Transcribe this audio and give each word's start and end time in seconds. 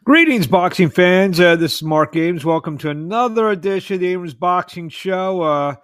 Greetings, 0.04 0.46
boxing 0.46 0.90
fans. 0.90 1.40
Uh, 1.40 1.56
this 1.56 1.76
is 1.76 1.82
Marc 1.82 2.14
Abrams. 2.14 2.44
Welcome 2.44 2.76
to 2.76 2.90
another 2.90 3.48
edition 3.48 3.94
of 3.94 4.00
the 4.00 4.08
Abrams 4.08 4.34
Boxing 4.34 4.90
Show. 4.90 5.40
Uh, 5.40 5.76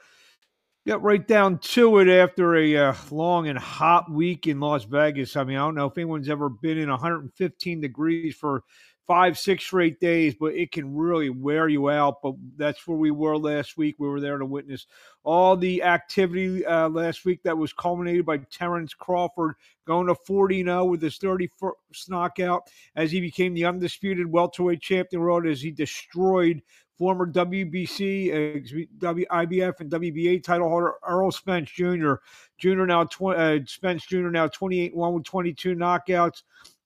right 0.84 1.27
down 1.27 1.59
to 1.60 2.01
it 2.01 2.09
after 2.09 2.55
a 2.56 2.77
uh, 2.77 2.95
long 3.10 3.48
and 3.48 3.59
hot 3.59 4.10
week 4.10 4.46
in 4.46 4.60
Las 4.60 4.84
Vegas. 4.84 5.37
I 5.37 5.45
mean, 5.45 5.56
I 5.56 5.60
don't 5.60 5.74
know 5.74 5.87
if 5.87 5.96
anyone's 5.96 6.29
ever 6.29 6.51
been 6.51 6.77
in 6.77 6.91
115 6.91 7.80
degrees 7.80 8.34
for 8.34 8.62
five, 9.10 9.37
six 9.37 9.64
straight 9.64 9.98
days, 9.98 10.37
but 10.38 10.55
it 10.55 10.70
can 10.70 10.95
really 10.95 11.30
wear 11.30 11.68
you 11.68 11.91
out. 11.91 12.23
But 12.23 12.34
that's 12.56 12.87
where 12.87 12.96
we 12.96 13.10
were 13.10 13.37
last 13.37 13.77
week. 13.77 13.96
We 13.98 14.09
were 14.09 14.20
there 14.20 14.38
to 14.38 14.46
witness 14.46 14.87
all 15.24 15.56
the 15.56 15.82
activity 15.82 16.64
uh, 16.64 16.88
last 16.91 17.24
week 17.24 17.42
that 17.42 17.59
was 17.59 17.73
culminated 17.73 18.24
by 18.24 18.37
Terence 18.52 18.95
Crawford 18.95 19.56
going 19.84 20.06
to 20.06 20.15
40 20.15 20.62
0 20.62 20.84
with 20.84 21.02
his 21.02 21.18
31st 21.18 21.73
knockout 22.09 22.70
as 22.95 23.10
he 23.10 23.20
became 23.20 23.52
the 23.52 23.65
undisputed 23.65 24.30
welterweight 24.30 24.80
champion 24.80 25.23
world 25.23 25.45
as 25.45 25.60
he 25.60 25.73
destroyed 25.73 26.63
former 26.96 27.26
WBC, 27.26 28.30
uh, 28.30 28.60
WIBF, 29.01 29.80
and 29.80 29.90
WBA 29.90 30.45
title 30.45 30.68
holder 30.68 30.95
Errol 31.04 31.32
Spence 31.32 31.68
Jr. 31.68 32.13
Jr. 32.59 32.85
now 32.85 33.02
tw- 33.02 33.23
uh, 33.23 33.59
Spence 33.66 34.07
Jr. 34.07 34.29
now 34.29 34.46
28 34.46 34.95
1 34.95 35.15
with 35.15 35.24
22 35.24 35.74
knockouts 35.74 36.42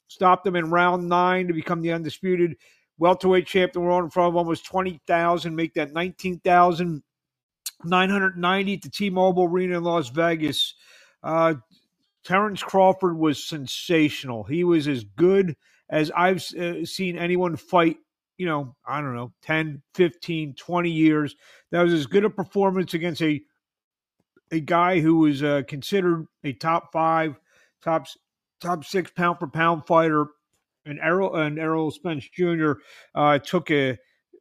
stopped 0.08 0.44
them 0.44 0.56
in 0.56 0.70
round 0.70 1.08
nine 1.08 1.47
to 1.48 1.55
become 1.55 1.83
the 1.83 1.92
undisputed 1.92 2.56
welterweight 2.98 3.47
champion 3.47 3.84
world 3.84 4.05
in 4.05 4.11
front 4.11 4.28
of 4.28 4.36
almost 4.36 4.64
20,000, 4.66 5.55
make 5.55 5.74
that 5.74 5.92
19,990 5.92 8.74
at 8.74 8.83
the 8.83 8.91
T-Mobile 8.91 9.44
Arena 9.44 9.78
in 9.78 9.84
Las 9.84 10.08
Vegas. 10.11 10.74
Uh, 11.22 11.55
Terence 12.24 12.62
Crawford 12.62 13.19
was 13.19 13.44
sensational. 13.44 14.44
He 14.44 14.64
was 14.64 14.88
as 14.88 15.05
good 15.05 15.56
as 15.91 16.11
I've 16.16 16.42
uh, 16.58 16.84
seen 16.84 17.18
anyone 17.18 17.56
fight, 17.56 17.98
you 18.39 18.46
know, 18.46 18.74
I 18.86 19.00
don't 19.00 19.14
know, 19.14 19.33
10, 19.42 19.83
15, 19.94 20.55
20 20.55 20.91
years. 20.91 21.36
That 21.70 21.83
was 21.83 21.92
as 21.92 22.06
good 22.06 22.24
a 22.24 22.30
performance 22.30 22.94
against 22.94 23.22
a 23.22 23.42
a 24.52 24.61
guy 24.61 25.00
who 25.00 25.16
was 25.16 25.42
uh, 25.42 25.62
considered 25.66 26.27
a 26.44 26.52
top 26.52 26.92
five, 26.92 27.41
top 27.83 28.06
top 28.64 28.84
six 28.84 29.10
pound 29.10 29.38
for 29.38 29.46
pound 29.46 29.86
fighter, 29.86 30.26
and 30.86 30.98
Errol 31.00 31.36
and 31.36 31.58
Errol 31.58 31.90
Spence 31.90 32.28
Jr. 32.28 32.72
Uh, 33.14 33.38
took 33.38 33.70
a, 33.70 33.98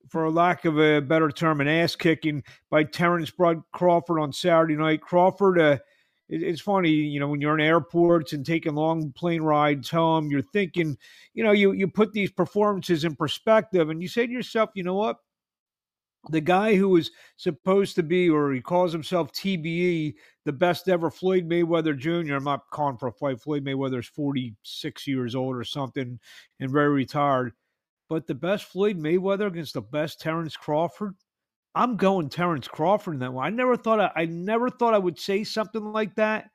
for 0.09 0.29
lack 0.31 0.65
of 0.65 0.79
a 0.79 0.99
better 0.99 1.29
term, 1.29 1.61
an 1.61 1.67
ass 1.67 1.95
kicking 1.95 2.43
by 2.69 2.83
Terence 2.83 3.31
Crawford 3.71 4.19
on 4.19 4.33
Saturday 4.33 4.75
night. 4.75 5.01
Crawford, 5.01 5.59
uh, 5.59 5.77
it, 6.29 6.43
it's 6.43 6.61
funny, 6.61 6.89
you 6.89 7.19
know, 7.19 7.27
when 7.27 7.41
you're 7.41 7.57
in 7.57 7.65
airports 7.65 8.33
and 8.33 8.45
taking 8.45 8.75
long 8.75 9.11
plane 9.11 9.41
rides 9.41 9.89
home, 9.89 10.29
you're 10.29 10.41
thinking, 10.41 10.97
you 11.33 11.43
know, 11.43 11.51
you 11.51 11.73
you 11.73 11.87
put 11.87 12.13
these 12.13 12.31
performances 12.31 13.03
in 13.05 13.15
perspective, 13.15 13.89
and 13.89 14.01
you 14.01 14.07
say 14.07 14.25
to 14.25 14.31
yourself, 14.33 14.69
you 14.73 14.83
know 14.83 14.95
what? 14.95 15.17
The 16.29 16.41
guy 16.41 16.75
who 16.75 16.89
was 16.89 17.11
supposed 17.35 17.95
to 17.95 18.03
be, 18.03 18.29
or 18.29 18.53
he 18.53 18.61
calls 18.61 18.93
himself 18.93 19.31
TBE, 19.33 20.15
the 20.45 20.53
best 20.53 20.87
ever 20.87 21.11
Floyd 21.11 21.47
Mayweather 21.47 21.97
Jr. 21.97 22.35
I'm 22.35 22.43
not 22.45 22.69
calling 22.71 22.97
for 22.97 23.09
a 23.09 23.11
fight. 23.11 23.41
Floyd 23.41 23.65
Mayweather 23.65 23.99
is 23.99 24.07
46 24.07 25.07
years 25.07 25.35
old 25.35 25.55
or 25.55 25.63
something 25.65 26.19
and 26.59 26.71
very 26.71 26.89
retired. 26.89 27.53
But 28.09 28.27
the 28.27 28.35
best 28.35 28.65
Floyd 28.65 28.97
Mayweather 28.97 29.47
against 29.47 29.73
the 29.73 29.81
best 29.81 30.21
Terence 30.21 30.55
Crawford, 30.55 31.15
I'm 31.75 31.97
going 31.97 32.29
Terence 32.29 32.67
Crawford 32.67 33.15
in 33.15 33.19
that 33.21 33.33
one. 33.33 33.45
I 33.45 33.49
never 33.49 33.75
thought 33.75 33.99
I, 33.99 34.11
I 34.15 34.25
never 34.25 34.69
thought 34.69 34.93
I 34.93 34.99
would 34.99 35.19
say 35.19 35.43
something 35.43 35.83
like 35.83 36.15
that. 36.15 36.49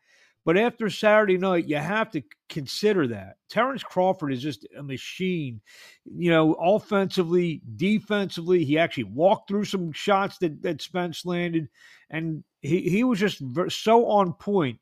But 0.48 0.56
after 0.56 0.88
Saturday 0.88 1.36
night, 1.36 1.68
you 1.68 1.76
have 1.76 2.10
to 2.12 2.22
consider 2.48 3.06
that. 3.08 3.36
Terence 3.50 3.82
Crawford 3.82 4.32
is 4.32 4.40
just 4.40 4.66
a 4.78 4.82
machine. 4.82 5.60
You 6.06 6.30
know, 6.30 6.54
offensively, 6.54 7.60
defensively, 7.76 8.64
he 8.64 8.78
actually 8.78 9.04
walked 9.04 9.48
through 9.48 9.66
some 9.66 9.92
shots 9.92 10.38
that, 10.38 10.62
that 10.62 10.80
Spence 10.80 11.26
landed, 11.26 11.68
and 12.08 12.44
he, 12.62 12.80
he 12.88 13.04
was 13.04 13.18
just 13.18 13.42
so 13.68 14.06
on 14.06 14.32
point. 14.32 14.80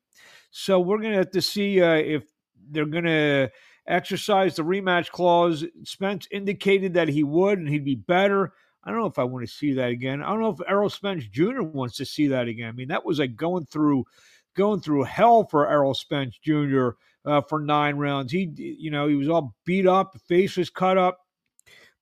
So 0.53 0.78
we're 0.78 0.99
going 0.99 1.10
to 1.10 1.19
have 1.19 1.32
to 1.32 1.43
see 1.43 1.82
uh, 1.82 1.94
if 1.94 2.22
they're 2.71 2.87
going 2.87 3.03
to 3.03 3.50
exercise 3.88 4.55
the 4.55 4.62
rematch 4.62 5.10
clause. 5.10 5.65
Spence 5.82 6.28
indicated 6.31 6.94
that 6.94 7.09
he 7.09 7.25
would, 7.25 7.59
and 7.59 7.69
he'd 7.69 7.84
be 7.84 7.97
better. 7.97 8.53
I 8.84 8.91
don't 8.93 9.00
know 9.00 9.06
if 9.06 9.19
I 9.19 9.25
want 9.25 9.44
to 9.44 9.53
see 9.53 9.72
that 9.72 9.91
again. 9.91 10.22
I 10.22 10.28
don't 10.28 10.43
know 10.43 10.50
if 10.50 10.60
Errol 10.69 10.91
Spence 10.91 11.26
Jr. 11.26 11.62
wants 11.62 11.97
to 11.97 12.05
see 12.05 12.28
that 12.28 12.47
again. 12.47 12.69
I 12.69 12.72
mean, 12.72 12.87
that 12.87 13.05
was 13.05 13.19
like 13.19 13.34
going 13.34 13.66
through– 13.66 14.05
going 14.56 14.81
through 14.81 15.05
hell 15.05 15.44
for 15.44 15.71
Errol 15.71 15.94
Spence 15.94 16.39
Jr. 16.43 16.91
Uh, 17.25 17.41
for 17.43 17.61
nine 17.61 17.97
rounds. 17.97 18.33
He, 18.33 18.50
you 18.56 18.91
know, 18.91 19.09
he 19.09 19.15
was 19.15 19.28
all 19.28 19.55
beat 19.65 19.87
up, 19.87 20.17
face 20.28 20.56
was 20.56 20.71
cut 20.71 20.99
up. 20.99 21.21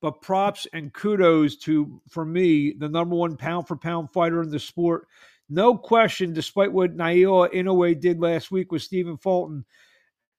But 0.01 0.21
props 0.21 0.67
and 0.75 0.93
kudos 0.93 1.57
to, 1.61 2.01
for 2.11 2.27
me, 2.27 2.75
the 2.79 2.91
number 2.91 3.17
one 3.17 3.37
pound 3.39 3.67
for 3.67 3.77
pound 3.77 4.11
fighter 4.13 4.43
in 4.43 4.51
the 4.51 4.59
sport. 4.59 5.07
No 5.49 5.77
question, 5.77 6.33
despite 6.33 6.73
what 6.73 6.97
Naoya 6.97 7.53
Inoue 7.55 7.99
did 7.99 8.21
last 8.21 8.51
week 8.51 8.71
with 8.71 8.83
Stephen 8.83 9.17
Fulton, 9.17 9.65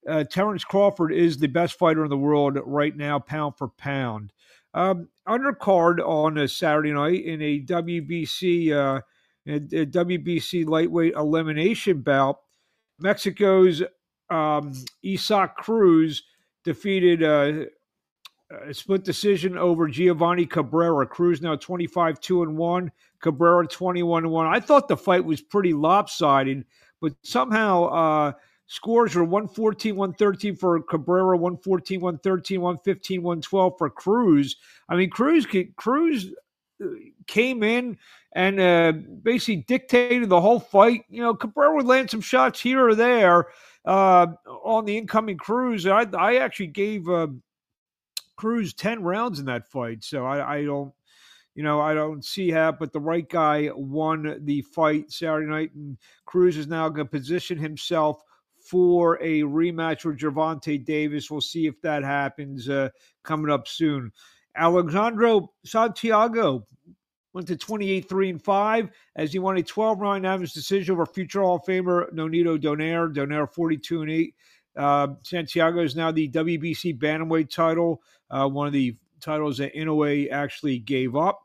uh, 0.08 0.24
Terence 0.24 0.64
Crawford 0.64 1.12
is 1.12 1.38
the 1.38 1.48
best 1.48 1.80
fighter 1.80 2.04
in 2.04 2.10
the 2.10 2.18
world 2.18 2.60
right 2.64 2.96
now, 2.96 3.18
pound 3.18 3.58
for 3.58 3.70
pound. 3.70 4.32
Um, 4.74 5.10
undercard 5.28 6.00
on 6.00 6.38
a 6.38 6.48
Saturday 6.48 6.92
night 6.92 7.24
in 7.24 7.42
a 7.42 7.62
WBC 7.62 8.72
uh, 8.72 9.02
and 9.46 9.74
uh, 9.74 9.86
WBC 9.86 10.68
lightweight 10.68 11.14
elimination 11.14 12.02
bout. 12.02 12.40
Mexico's 13.00 13.84
um, 14.30 14.74
Isaac 15.06 15.56
Cruz 15.56 16.24
defeated 16.64 17.24
uh, 17.24 17.66
a 18.68 18.74
split 18.74 19.04
decision 19.04 19.58
over 19.58 19.88
Giovanni 19.88 20.46
Cabrera. 20.46 21.06
Cruz 21.06 21.42
now 21.42 21.56
25 21.56 22.20
2 22.20 22.44
and 22.44 22.58
1, 22.58 22.92
Cabrera 23.22 23.68
21 23.68 24.30
1. 24.30 24.48
I 24.48 24.60
thought 24.60 24.88
the 24.88 24.98
fight 24.98 25.24
was 25.24 25.42
pretty 25.42 25.74
lopsided, 25.74 26.66
but 27.02 27.14
somehow 27.24 27.86
uh, 27.86 28.32
scores 28.68 29.16
were 29.16 29.24
114 29.24 29.96
113 29.96 30.56
for 30.56 30.82
Cabrera, 30.84 31.38
114 31.38 32.02
113, 32.02 32.62
115 32.62 33.22
112 33.24 33.78
for 33.78 33.90
Cruz. 33.90 34.56
I 34.90 34.96
mean, 34.96 35.10
Cruz, 35.10 35.48
Cruz 35.76 36.34
came 37.28 37.64
in 37.64 37.98
and 38.34 38.60
uh, 38.60 38.94
basically 39.24 39.64
dictated 39.68 40.30
the 40.30 40.42
whole 40.42 40.60
fight. 40.60 41.06
You 41.10 41.22
know, 41.22 41.34
Cabrera 41.34 41.76
would 41.76 41.86
land 41.86 42.10
some 42.10 42.22
shots 42.22 42.60
here 42.60 42.88
or 42.88 42.96
there 42.96 43.48
uh, 43.86 44.28
on 44.64 44.86
the 44.86 44.98
incoming 44.98 45.38
Cruz. 45.38 45.86
I, 45.86 46.06
I 46.18 46.38
actually 46.38 46.68
gave 46.68 47.08
uh, 47.08 47.28
Cruz 48.36 48.74
10 48.74 49.04
rounds 49.04 49.40
in 49.40 49.46
that 49.46 49.68
fight. 49.68 50.04
So 50.04 50.26
I, 50.26 50.58
I 50.58 50.66
don't, 50.66 50.94
you 51.56 51.64
know, 51.64 51.80
I 51.80 51.94
don't 51.94 52.24
see 52.24 52.52
how, 52.52 52.74
but 52.74 52.92
the 52.92 53.00
right 53.00 53.28
guy 53.28 53.70
won 53.74 54.42
the 54.44 54.62
fight 54.62 55.12
Saturday 55.12 55.48
night, 55.48 55.74
and 55.74 55.98
Cruz 56.26 56.58
is 56.58 56.68
now 56.68 56.90
going 56.90 57.08
to 57.08 57.12
position 57.12 57.58
himself 57.58 58.22
for 58.60 59.22
a 59.22 59.42
rematch 59.42 60.04
with 60.04 60.20
Gervonta 60.20 60.84
Davis. 60.84 61.30
We'll 61.32 61.40
see 61.40 61.68
if 61.68 61.80
that 61.82 62.04
happens 62.04 62.68
uh, 62.68 62.90
coming 63.24 63.52
up 63.52 63.68
soon. 63.68 64.12
Alexandro 64.56 65.52
Santiago 65.66 66.66
went 67.34 67.48
to 67.48 67.58
28 67.58 68.08
3 68.08 68.30
and 68.30 68.44
5 68.44 68.90
as 69.18 69.34
he 69.34 69.40
won 69.40 69.58
a 69.58 69.64
12 69.64 70.00
round 70.00 70.24
unanimous 70.24 70.54
decision 70.54 70.94
over 70.94 71.06
future 71.06 71.42
Hall 71.42 71.56
of 71.56 71.64
Famer 71.64 72.12
Nonito 72.14 72.58
Donaire. 72.58 73.14
Donaire 73.14 73.52
42 73.52 74.02
and 74.02 74.12
8. 74.12 74.36
Uh, 74.78 75.08
Santiago 75.24 75.82
is 75.82 75.96
now 75.96 76.12
the 76.12 76.30
WBC 76.30 76.98
Bantamweight 77.00 77.50
title, 77.50 78.02
uh, 78.30 78.48
one 78.48 78.68
of 78.68 78.74
the 78.74 78.96
titles 79.22 79.58
that 79.58 79.74
Inoue 79.74 80.32
actually 80.32 80.80
gave 80.80 81.16
up. 81.16 81.42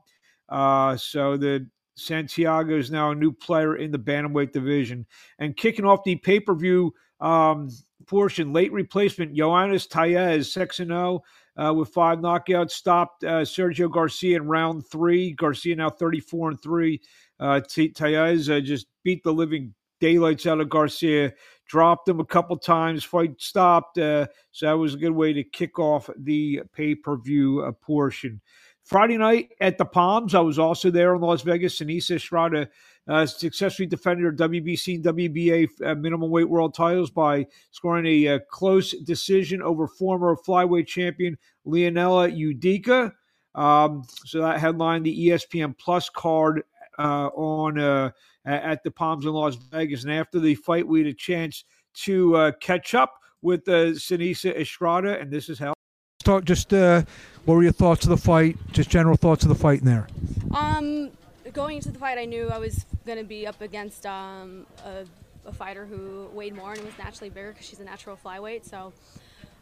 Uh, 0.49 0.97
so 0.97 1.37
the 1.37 1.69
Santiago 1.95 2.77
is 2.77 2.91
now 2.91 3.11
a 3.11 3.15
new 3.15 3.33
player 3.33 3.77
in 3.77 3.91
the 3.91 3.99
Bantamweight 3.99 4.53
division. 4.53 5.07
And 5.39 5.57
kicking 5.57 5.85
off 5.85 6.05
the 6.05 6.17
pay 6.17 6.41
per 6.41 6.55
view 6.55 6.95
um, 7.21 7.69
portion, 8.07 8.53
late 8.53 8.73
replacement, 8.73 9.35
Yoenis 9.35 9.89
Tellez, 9.89 10.53
6 10.53 10.77
0 10.77 11.23
uh, 11.61 11.73
with 11.73 11.91
five 11.91 12.19
knockouts. 12.19 12.71
Stopped 12.73 13.25
uh, 13.25 13.43
Sergio 13.43 13.91
Garcia 13.91 14.37
in 14.37 14.47
round 14.47 14.87
three. 14.87 15.33
Garcia 15.33 15.77
now 15.77 15.91
34 15.91 16.51
and 16.51 16.63
three. 16.63 17.01
Uh, 17.39 17.61
uh, 17.61 18.61
just 18.61 18.87
beat 19.05 19.23
the 19.23 19.33
living 19.33 19.75
daylights 20.01 20.47
out 20.47 20.61
of 20.61 20.69
Garcia. 20.69 21.33
Dropped 21.67 22.09
him 22.09 22.21
a 22.21 22.25
couple 22.25 22.57
times. 22.57 23.05
Fight 23.05 23.41
stopped. 23.41 23.99
Uh, 23.99 24.27
so 24.51 24.67
that 24.67 24.73
was 24.73 24.95
a 24.95 24.99
good 24.99 25.13
way 25.13 25.33
to 25.33 25.45
kick 25.45 25.79
off 25.79 26.09
the 26.19 26.63
pay 26.73 26.95
per 26.95 27.17
view 27.17 27.61
uh, 27.61 27.73
portion. 27.73 28.41
Friday 28.83 29.19
night 29.19 29.51
at 29.61 29.79
the 29.79 29.85
Palms, 29.85 30.35
I 30.35 30.41
was 30.41 30.59
also 30.59 30.91
there 30.91 31.15
in 31.15 31.21
Las 31.21 31.43
Vegas. 31.43 31.79
Seniesa 31.79 32.17
Estrada 32.17 32.69
uh, 33.11 33.27
successfully 33.27 33.87
defended 33.87 34.25
her 34.25 34.49
WBC 34.49 34.95
and 34.95 35.05
WBA 35.05 35.69
uh, 35.85 35.95
minimum 35.97 36.31
weight 36.31 36.49
world 36.49 36.75
titles 36.75 37.11
by 37.11 37.45
scoring 37.73 38.07
a, 38.07 38.27
a, 38.27 38.37
uh, 38.37 38.39
close 38.51 38.93
decision 39.03 39.61
over 39.61 39.89
former 39.89 40.37
flyweight 40.37 40.87
champion 40.87 41.37
Leonela 41.67 42.31
Yudica. 42.33 43.13
Um, 43.55 44.05
so 44.25 44.41
that 44.43 44.61
headlined 44.61 45.05
the 45.05 45.27
ESPN 45.27 45.77
Plus 45.77 46.09
card 46.09 46.63
uh, 47.01 47.31
on 47.35 47.81
uh, 47.81 48.11
at 48.45 48.85
the 48.85 48.93
Palms 48.93 49.27
in 49.27 49.33
Las 49.33 49.57
Vegas. 49.57 50.05
And 50.05 50.13
after 50.13 50.39
the 50.39 50.55
fight, 50.55 50.87
we 50.87 51.01
had 51.01 51.09
a 51.09 51.15
chance 51.15 51.65
to 52.05 52.37
uh, 52.37 52.53
catch 52.61 52.95
up 52.95 53.15
with 53.43 53.69
uh, 53.69 53.93
Seniesa 53.95 54.57
Estrada, 54.57 55.19
and 55.19 55.33
this 55.33 55.49
is 55.49 55.59
how. 55.59 55.75
Start 56.21 56.45
just 56.45 56.73
uh, 56.73 57.03
what 57.45 57.55
were 57.55 57.63
your 57.65 57.73
thoughts 57.73 58.05
of 58.05 58.11
the 58.11 58.17
fight? 58.17 58.57
Just 58.71 58.89
general 58.89 59.17
thoughts 59.17 59.43
of 59.43 59.49
the 59.49 59.55
fight 59.57 59.81
in 59.81 59.87
there. 59.87 60.07
Um, 60.55 61.11
going 61.53 61.77
into 61.77 61.91
the 61.91 61.99
fight, 61.99 62.19
I 62.19 62.25
knew 62.25 62.49
I 62.49 62.59
was 62.59 62.85
going 63.07 63.19
to 63.19 63.25
be 63.25 63.47
up 63.47 63.61
against 63.61 64.07
um, 64.07 64.67
a, 64.85 65.05
a, 65.47 65.53
fighter 65.53 65.87
who 65.87 66.29
weighed 66.33 66.55
more 66.55 66.73
and 66.73 66.85
was 66.85 66.97
naturally 66.99 67.31
bigger 67.31 67.53
because 67.53 67.67
she's 67.67 67.81
a 67.81 67.85
natural 67.85 68.19
flyweight. 68.23 68.65
So, 68.65 68.93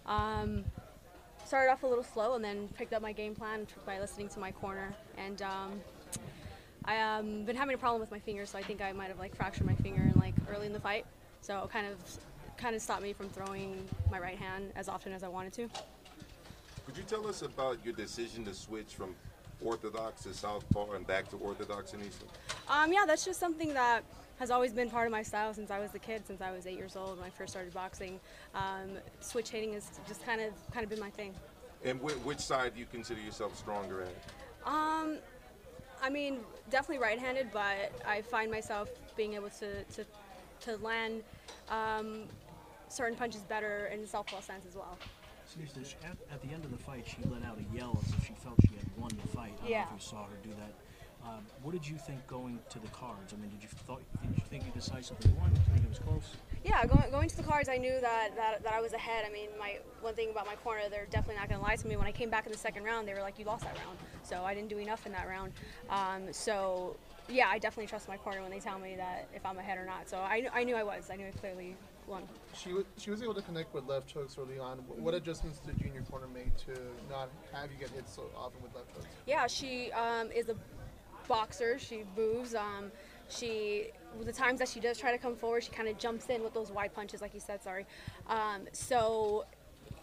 um, 0.06 0.64
started 1.46 1.70
off 1.70 1.82
a 1.82 1.87
little 1.87 2.05
slow 2.05 2.35
and 2.35 2.44
then 2.44 2.69
picked 2.76 2.93
up 2.93 3.00
my 3.00 3.12
game 3.12 3.35
plan 3.35 3.67
by 3.87 3.99
listening 3.99 4.29
to 4.29 4.38
my 4.38 4.50
corner. 4.50 4.94
And 5.17 5.40
um, 5.43 5.81
I 6.85 7.00
um 7.00 7.44
been 7.44 7.56
having 7.56 7.75
a 7.75 7.79
problem 7.79 8.00
with 8.00 8.11
my 8.11 8.19
finger, 8.19 8.46
so 8.46 8.58
I 8.58 8.62
think 8.62 8.81
I 8.81 8.93
might 8.93 9.08
have 9.08 9.19
like 9.19 9.34
fractured 9.34 9.67
my 9.67 9.75
finger 9.76 10.02
in 10.02 10.20
like 10.20 10.34
early 10.50 10.67
in 10.67 10.73
the 10.73 10.81
fight. 10.81 11.06
So 11.41 11.62
it 11.64 11.70
kind 11.70 11.87
of 11.87 11.96
kind 12.56 12.75
of 12.75 12.82
stopped 12.82 13.02
me 13.02 13.12
from 13.12 13.29
throwing 13.31 13.88
my 14.11 14.19
right 14.19 14.38
hand 14.38 14.73
as 14.76 14.88
often 14.88 15.12
as 15.12 15.23
I 15.23 15.29
wanted 15.29 15.52
to. 15.55 15.69
Could 16.87 16.96
you 16.96 17.05
tell 17.05 17.26
us 17.26 17.43
about 17.43 17.79
your 17.84 17.94
decision 17.94 18.44
to 18.46 18.55
switch 18.55 18.94
from 18.94 19.14
orthodox 19.64 20.22
to 20.22 20.34
southpaw 20.34 20.93
and 20.93 21.06
back 21.06 21.28
to 21.31 21.37
orthodox 21.37 21.94
in 21.94 22.00
Eastern? 22.00 22.28
Um, 22.69 22.93
yeah, 22.93 23.05
that's 23.06 23.25
just 23.25 23.40
something 23.40 23.75
that 23.75 24.05
has 24.38 24.50
always 24.50 24.72
been 24.72 24.88
part 24.88 25.06
of 25.06 25.12
my 25.12 25.22
style 25.22 25.52
since 25.52 25.70
I 25.70 25.81
was 25.81 25.94
a 25.94 25.99
kid, 25.99 26.26
since 26.26 26.40
I 26.40 26.52
was 26.52 26.66
eight 26.66 26.76
years 26.76 26.96
old 26.96 27.19
when 27.19 27.26
I 27.26 27.31
first 27.31 27.52
started 27.52 27.75
boxing. 27.75 28.20
Um, 28.55 28.90
switch 29.20 29.50
hitting 29.50 29.72
has 29.72 29.90
just 30.06 30.25
kind 30.25 30.40
of 30.40 30.52
kind 30.72 30.84
of 30.84 30.90
been 30.90 31.00
my 31.00 31.10
thing. 31.10 31.34
And 31.84 32.00
wh- 32.00 32.26
which 32.26 32.40
side 32.40 32.75
do 32.75 32.81
you 32.81 32.87
consider 32.90 33.20
yourself 33.20 33.56
stronger 33.56 34.02
at? 34.02 34.72
Um, 34.72 35.19
I 36.02 36.10
mean, 36.10 36.40
definitely 36.70 37.02
right-handed, 37.02 37.50
but 37.52 37.93
I 38.06 38.22
find 38.22 38.50
myself 38.50 38.88
being 39.16 39.34
able 39.34 39.50
to 39.50 39.82
to, 39.82 40.05
to 40.60 40.76
land 40.76 41.22
um, 41.69 42.25
certain 42.88 43.16
punches 43.16 43.43
better 43.43 43.90
in 43.93 44.00
the 44.00 44.06
southpaw 44.06 44.40
sense 44.40 44.64
as 44.66 44.75
well. 44.75 44.99
Seriously, 45.48 45.96
at, 46.04 46.16
at, 46.30 46.42
the 46.42 46.52
end 46.52 46.62
of 46.66 46.70
the 46.70 46.76
fight, 46.76 47.06
she 47.08 47.16
let 47.30 47.42
out 47.42 47.56
a 47.56 47.76
yell 47.76 47.98
as 48.04 48.12
if 48.12 48.26
she 48.26 48.34
felt 48.34 48.54
she 48.68 48.76
had 48.76 48.84
won 48.98 49.10
the 49.22 49.28
fight. 49.28 49.54
I 49.64 49.68
don't 49.68 49.70
know 49.70 49.84
if 49.96 50.02
you 50.02 50.06
saw 50.06 50.24
her 50.24 50.36
do 50.42 50.50
that. 50.50 50.74
Um, 51.24 51.40
what 51.62 51.72
did 51.72 51.88
you 51.88 51.96
think 51.96 52.24
going 52.26 52.58
to 52.68 52.78
the 52.78 52.88
cards? 52.88 53.32
I 53.32 53.36
mean, 53.40 53.50
did 53.50 53.62
you 53.62 53.68
thought 53.68 54.02
did 54.22 54.36
you 54.36 54.44
think 54.50 54.64
you 54.66 54.72
decisively 54.72 55.30
won? 55.32 55.48
Did 55.48 55.58
you 55.58 55.72
think 55.72 55.84
it 55.84 55.88
was 55.88 55.98
close? 55.98 56.36
Yeah, 56.64 56.84
going, 56.86 57.10
going 57.10 57.28
to 57.30 57.36
the 57.36 57.42
cards, 57.42 57.68
I 57.68 57.78
knew 57.78 57.98
that, 58.00 58.36
that 58.36 58.62
that 58.62 58.72
I 58.74 58.80
was 58.80 58.92
ahead. 58.92 59.24
I 59.26 59.32
mean, 59.32 59.48
my 59.58 59.78
one 60.02 60.14
thing 60.14 60.30
about 60.30 60.46
my 60.46 60.54
corner, 60.56 60.82
they're 60.90 61.06
definitely 61.06 61.40
not 61.40 61.48
going 61.48 61.60
to 61.60 61.66
lie 61.66 61.76
to 61.76 61.88
me. 61.88 61.96
When 61.96 62.06
I 62.06 62.12
came 62.12 62.30
back 62.30 62.46
in 62.46 62.52
the 62.52 62.58
second 62.58 62.84
round, 62.84 63.08
they 63.08 63.14
were 63.14 63.22
like, 63.22 63.38
"You 63.38 63.46
lost 63.46 63.64
that 63.64 63.76
round," 63.84 63.98
so 64.22 64.44
I 64.44 64.54
didn't 64.54 64.68
do 64.68 64.78
enough 64.78 65.06
in 65.06 65.12
that 65.12 65.26
round. 65.26 65.52
Um, 65.88 66.30
so 66.30 66.96
yeah, 67.28 67.48
I 67.48 67.58
definitely 67.58 67.88
trust 67.88 68.06
my 68.06 68.16
corner 68.16 68.42
when 68.42 68.50
they 68.50 68.60
tell 68.60 68.78
me 68.78 68.96
that 68.96 69.28
if 69.34 69.44
I'm 69.44 69.58
ahead 69.58 69.78
or 69.78 69.86
not. 69.86 70.08
So 70.08 70.18
I, 70.18 70.46
I 70.52 70.62
knew 70.62 70.76
I 70.76 70.82
was. 70.82 71.10
I 71.10 71.16
knew 71.16 71.26
I 71.26 71.30
clearly 71.32 71.74
won. 72.08 72.22
She 72.55 72.72
was 72.72 72.84
she 72.96 73.10
was 73.10 73.22
able 73.22 73.34
to 73.34 73.43
connect 73.43 73.75
with 73.75 73.87
left 73.87 74.10
hooks 74.10 74.37
early 74.38 74.58
on. 74.58 74.78
What 74.78 75.14
adjustments 75.14 75.58
did 75.58 75.78
Junior 75.78 76.02
Corner 76.02 76.26
make 76.32 76.56
to 76.66 76.72
not 77.08 77.28
have 77.52 77.70
you 77.70 77.78
get 77.78 77.90
hit 77.90 78.08
so 78.08 78.25
often 78.37 78.62
with 78.62 78.75
left 78.75 78.90
hooks? 78.93 79.06
Yeah, 79.26 79.46
she 79.46 79.93
um, 79.93 80.31
is 80.32 80.49
a 80.49 80.56
boxer. 81.26 81.78
She 81.78 82.05
moves. 82.16 82.55
Um, 82.55 82.90
she 83.28 83.88
the 84.25 84.32
times 84.32 84.58
that 84.60 84.69
she 84.69 84.81
does 84.81 84.99
try 84.99 85.12
to 85.12 85.19
come 85.19 85.37
forward, 85.37 85.64
she 85.64 85.70
kind 85.70 85.88
of 85.88 85.99
jumps 85.99 86.26
in 86.26 86.43
with 86.43 86.55
those 86.55 86.70
wide 86.70 86.94
punches, 86.94 87.20
like 87.20 87.34
you 87.34 87.40
said. 87.40 87.62
Sorry. 87.62 87.87
Um, 88.28 88.62
so 88.72 89.44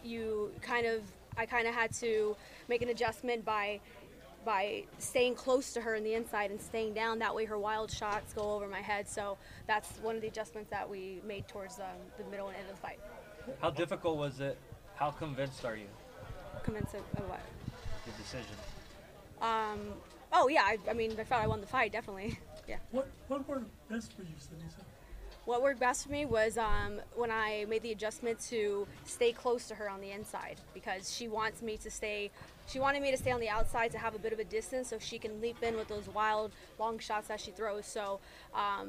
you 0.04 0.52
kind 0.62 0.86
of 0.86 1.02
I 1.36 1.44
kind 1.44 1.66
of 1.66 1.74
had 1.74 1.92
to 1.94 2.36
make 2.68 2.82
an 2.82 2.88
adjustment 2.88 3.44
by 3.44 3.80
by 4.46 4.84
staying 4.98 5.34
close 5.34 5.72
to 5.74 5.80
her 5.82 5.96
in 5.96 6.04
the 6.04 6.14
inside 6.14 6.50
and 6.50 6.60
staying 6.60 6.94
down. 6.94 7.18
That 7.18 7.34
way, 7.34 7.44
her 7.44 7.58
wild 7.58 7.90
shots 7.90 8.32
go 8.32 8.52
over 8.52 8.66
my 8.68 8.80
head. 8.80 9.08
So 9.08 9.36
that's 9.66 9.90
one 9.98 10.14
of 10.14 10.22
the 10.22 10.28
adjustments 10.28 10.70
that 10.70 10.88
we 10.88 11.20
made 11.26 11.46
towards 11.48 11.78
um, 11.80 11.98
the 12.16 12.24
middle 12.30 12.48
and 12.48 12.56
end 12.56 12.66
of 12.70 12.76
the 12.76 12.80
fight. 12.80 13.00
How 13.60 13.70
difficult 13.70 14.16
was 14.16 14.40
it? 14.40 14.56
How 14.94 15.10
convinced 15.10 15.64
are 15.64 15.76
you? 15.76 15.88
Convinced 16.62 16.94
of, 16.94 17.00
of 17.18 17.28
what? 17.28 17.40
The 18.06 18.22
decision. 18.22 18.56
Um, 19.42 19.94
Oh 20.32 20.48
yeah, 20.48 20.62
I, 20.64 20.78
I 20.90 20.92
mean, 20.92 21.12
I 21.18 21.24
felt 21.24 21.42
I 21.42 21.46
won 21.46 21.60
the 21.60 21.66
fight 21.66 21.92
definitely. 21.92 22.38
Yeah. 22.68 22.78
What 22.90 23.06
what 23.28 23.48
worked 23.48 23.70
best 23.88 24.12
for 24.14 24.22
you, 24.22 24.34
Seniesa? 24.40 24.82
What 25.46 25.62
worked 25.62 25.78
best 25.78 26.04
for 26.04 26.10
me 26.10 26.24
was 26.24 26.58
um, 26.58 27.00
when 27.14 27.30
I 27.30 27.66
made 27.68 27.82
the 27.82 27.92
adjustment 27.92 28.40
to 28.48 28.84
stay 29.04 29.30
close 29.30 29.68
to 29.68 29.76
her 29.76 29.88
on 29.88 30.00
the 30.00 30.10
inside 30.10 30.56
because 30.74 31.14
she 31.14 31.28
wants 31.28 31.62
me 31.62 31.76
to 31.78 31.90
stay. 31.90 32.32
She 32.66 32.80
wanted 32.80 33.00
me 33.00 33.12
to 33.12 33.16
stay 33.16 33.30
on 33.30 33.38
the 33.38 33.48
outside 33.48 33.92
to 33.92 33.98
have 33.98 34.16
a 34.16 34.18
bit 34.18 34.32
of 34.32 34.40
a 34.40 34.44
distance 34.44 34.88
so 34.88 34.98
she 34.98 35.20
can 35.20 35.40
leap 35.40 35.62
in 35.62 35.76
with 35.76 35.86
those 35.86 36.08
wild 36.08 36.50
long 36.80 36.98
shots 36.98 37.28
that 37.28 37.40
she 37.40 37.52
throws. 37.52 37.86
So 37.86 38.18
um, 38.54 38.88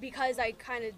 because 0.00 0.40
I 0.40 0.50
kind 0.50 0.84
of 0.84 0.94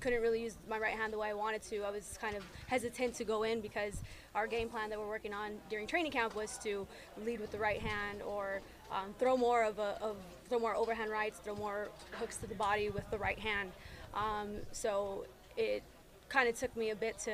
couldn't 0.00 0.22
really 0.22 0.40
use 0.40 0.56
my 0.70 0.78
right 0.78 0.94
hand 0.94 1.12
the 1.12 1.18
way 1.18 1.28
I 1.28 1.34
wanted 1.34 1.60
to. 1.64 1.82
I 1.82 1.90
was 1.90 2.18
kind 2.18 2.34
of 2.34 2.44
hesitant 2.66 3.14
to 3.16 3.24
go 3.24 3.42
in 3.42 3.60
because 3.60 4.02
our 4.34 4.46
game 4.46 4.70
plan 4.70 4.88
that 4.88 4.98
we're 4.98 5.08
working 5.08 5.34
on 5.34 5.52
during 5.68 5.86
training 5.86 6.12
camp 6.12 6.34
was 6.34 6.56
to 6.58 6.86
lead 7.26 7.40
with 7.40 7.50
the 7.50 7.58
right 7.58 7.80
hand 7.80 8.22
or 8.22 8.62
um, 8.90 9.14
throw 9.18 9.36
more 9.36 9.64
of 9.64 9.78
a 9.78 9.98
of, 10.00 10.16
throw 10.48 10.58
more 10.58 10.74
overhand 10.74 11.10
rights, 11.10 11.40
throw 11.40 11.54
more 11.56 11.88
hooks 12.12 12.38
to 12.38 12.46
the 12.46 12.54
body 12.54 12.88
with 12.88 13.04
the 13.10 13.18
right 13.18 13.38
hand. 13.38 13.70
Um, 14.14 14.56
so 14.72 15.26
it 15.56 15.82
kind 16.28 16.48
of 16.48 16.58
took 16.58 16.76
me 16.76 16.90
a 16.90 16.96
bit 16.96 17.18
to. 17.20 17.32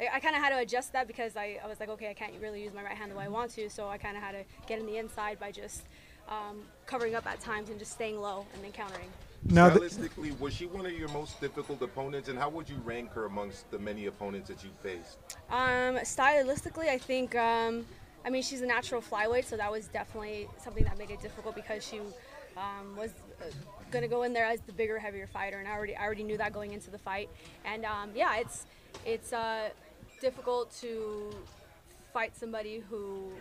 I, 0.00 0.08
I 0.14 0.20
kind 0.20 0.34
of 0.34 0.42
had 0.42 0.50
to 0.50 0.58
adjust 0.58 0.92
that 0.92 1.06
because 1.06 1.36
I, 1.36 1.58
I 1.62 1.68
was 1.68 1.80
like, 1.80 1.88
okay, 1.90 2.10
I 2.10 2.14
can't 2.14 2.32
really 2.40 2.62
use 2.62 2.72
my 2.72 2.82
right 2.82 2.96
hand 2.96 3.10
the 3.10 3.16
way 3.16 3.24
I 3.24 3.28
want 3.28 3.50
to, 3.52 3.68
so 3.68 3.88
I 3.88 3.98
kind 3.98 4.16
of 4.16 4.22
had 4.22 4.32
to 4.32 4.44
get 4.66 4.78
in 4.78 4.86
the 4.86 4.96
inside 4.96 5.38
by 5.38 5.50
just 5.50 5.82
um, 6.28 6.62
covering 6.86 7.14
up 7.14 7.26
at 7.26 7.40
times 7.40 7.70
and 7.70 7.78
just 7.78 7.92
staying 7.92 8.20
low 8.20 8.46
and 8.54 8.64
then 8.64 8.72
countering. 8.72 9.08
Now, 9.44 9.70
Stylistically, 9.70 10.38
was 10.38 10.54
she 10.54 10.66
one 10.66 10.84
of 10.84 10.92
your 10.92 11.08
most 11.08 11.40
difficult 11.40 11.80
opponents, 11.80 12.28
and 12.28 12.38
how 12.38 12.50
would 12.50 12.68
you 12.68 12.76
rank 12.84 13.12
her 13.12 13.24
amongst 13.24 13.70
the 13.70 13.78
many 13.78 14.06
opponents 14.06 14.48
that 14.48 14.62
you 14.62 14.70
faced? 14.82 15.18
Um, 15.50 15.96
stylistically, 16.04 16.88
I 16.88 16.98
think 16.98 17.34
um, 17.36 17.86
I 18.24 18.30
mean, 18.30 18.42
she's 18.42 18.60
a 18.60 18.66
natural 18.66 19.00
flyweight, 19.00 19.46
so 19.46 19.56
that 19.56 19.70
was 19.70 19.88
definitely 19.88 20.48
something 20.62 20.84
that 20.84 20.98
made 20.98 21.10
it 21.10 21.22
difficult 21.22 21.54
because 21.54 21.86
she 21.86 22.00
um, 22.56 22.96
was 22.96 23.10
uh, 23.40 23.44
going 23.90 24.02
to 24.02 24.08
go 24.08 24.22
in 24.22 24.32
there 24.32 24.44
as 24.44 24.60
the 24.60 24.72
bigger, 24.72 24.98
heavier 24.98 25.26
fighter, 25.26 25.58
and 25.58 25.68
I 25.68 25.72
already 25.72 25.96
I 25.96 26.04
already 26.04 26.22
knew 26.22 26.36
that 26.38 26.52
going 26.52 26.72
into 26.72 26.90
the 26.90 26.98
fight. 26.98 27.28
And 27.64 27.84
um, 27.84 28.10
yeah, 28.14 28.36
it's 28.36 28.66
it's 29.04 29.32
uh, 29.32 29.70
difficult 30.20 30.74
to 30.80 31.34
fight 32.12 32.36
somebody 32.36 32.82
who 32.88 33.32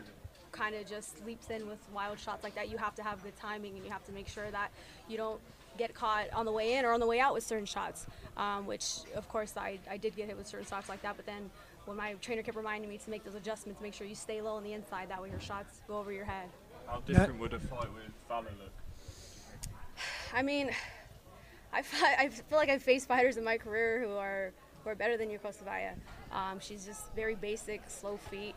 kind 0.51 0.75
of 0.75 0.88
just 0.88 1.24
leaps 1.25 1.50
in 1.50 1.68
with 1.68 1.79
wild 1.94 2.20
shots 2.20 2.44
like 2.44 2.56
that. 2.56 2.70
You 2.70 2.77
have 2.77 2.96
to 2.96 3.03
have 3.03 3.24
good 3.24 3.36
timing, 3.38 3.75
and 3.75 3.86
you 3.86 3.91
have 3.91 4.06
to 4.06 4.12
make 4.12 4.27
sure 4.27 4.50
that 4.51 4.72
you 5.08 5.18
don't 5.18 5.39
get 5.77 5.94
caught 5.94 6.25
on 6.34 6.46
the 6.46 6.51
way 6.51 6.74
in 6.74 6.86
or 6.86 6.91
on 6.91 7.00
the 7.00 7.08
way 7.08 7.20
out 7.20 7.34
with 7.34 7.44
certain 7.44 7.65
shots. 7.65 8.06
Um, 8.36 8.65
which, 8.65 9.00
of 9.15 9.27
course, 9.29 9.56
I, 9.58 9.79
I 9.89 9.98
did 9.98 10.15
get 10.15 10.27
hit 10.27 10.38
with 10.38 10.48
certain 10.48 10.65
shots 10.65 10.89
like 10.89 11.01
that, 11.01 11.15
but 11.18 11.25
then 11.25 11.50
when 11.86 11.98
my 11.98 12.13
trainer 12.22 12.44
kept 12.44 12.56
reminding 12.56 12.89
me 12.89 12.98
to 12.98 13.10
make 13.10 13.24
those 13.24 13.36
adjustments, 13.36 13.82
make 13.82 13.94
sure 13.94 14.08
you 14.08 14.15
stay 14.15 14.41
low 14.41 14.56
on 14.56 14.63
the 14.63 14.74
inside. 14.74 15.10
That 15.10 15.22
way 15.22 15.29
your 15.29 15.39
shots 15.39 15.82
go 15.88 15.98
over 15.98 16.12
your 16.12 16.25
head. 16.25 16.50
How 16.88 17.00
different 17.01 17.39
would 17.39 17.53
a 17.53 17.60
fight 17.60 17.94
with 17.94 18.12
Fallon 18.27 18.53
look? 18.60 18.72
I 20.34 20.42
mean, 20.42 20.72
I, 21.74 21.84
I 22.18 22.30
feel 22.30 22.58
like 22.58 22.70
I've 22.70 22.84
faced 22.84 23.08
fighters 23.08 23.38
in 23.38 23.44
my 23.44 23.58
career 23.58 24.04
who 24.06 24.14
are 24.16 24.52
who 24.84 24.90
are 24.90 24.96
better 24.96 25.18
than 25.18 25.30
Yokasta 25.30 25.64
Valle. 25.64 25.96
Um, 26.32 26.60
she's 26.60 26.86
just 26.86 27.14
very 27.16 27.36
basic, 27.36 27.82
slow 27.90 28.18
feet, 28.18 28.56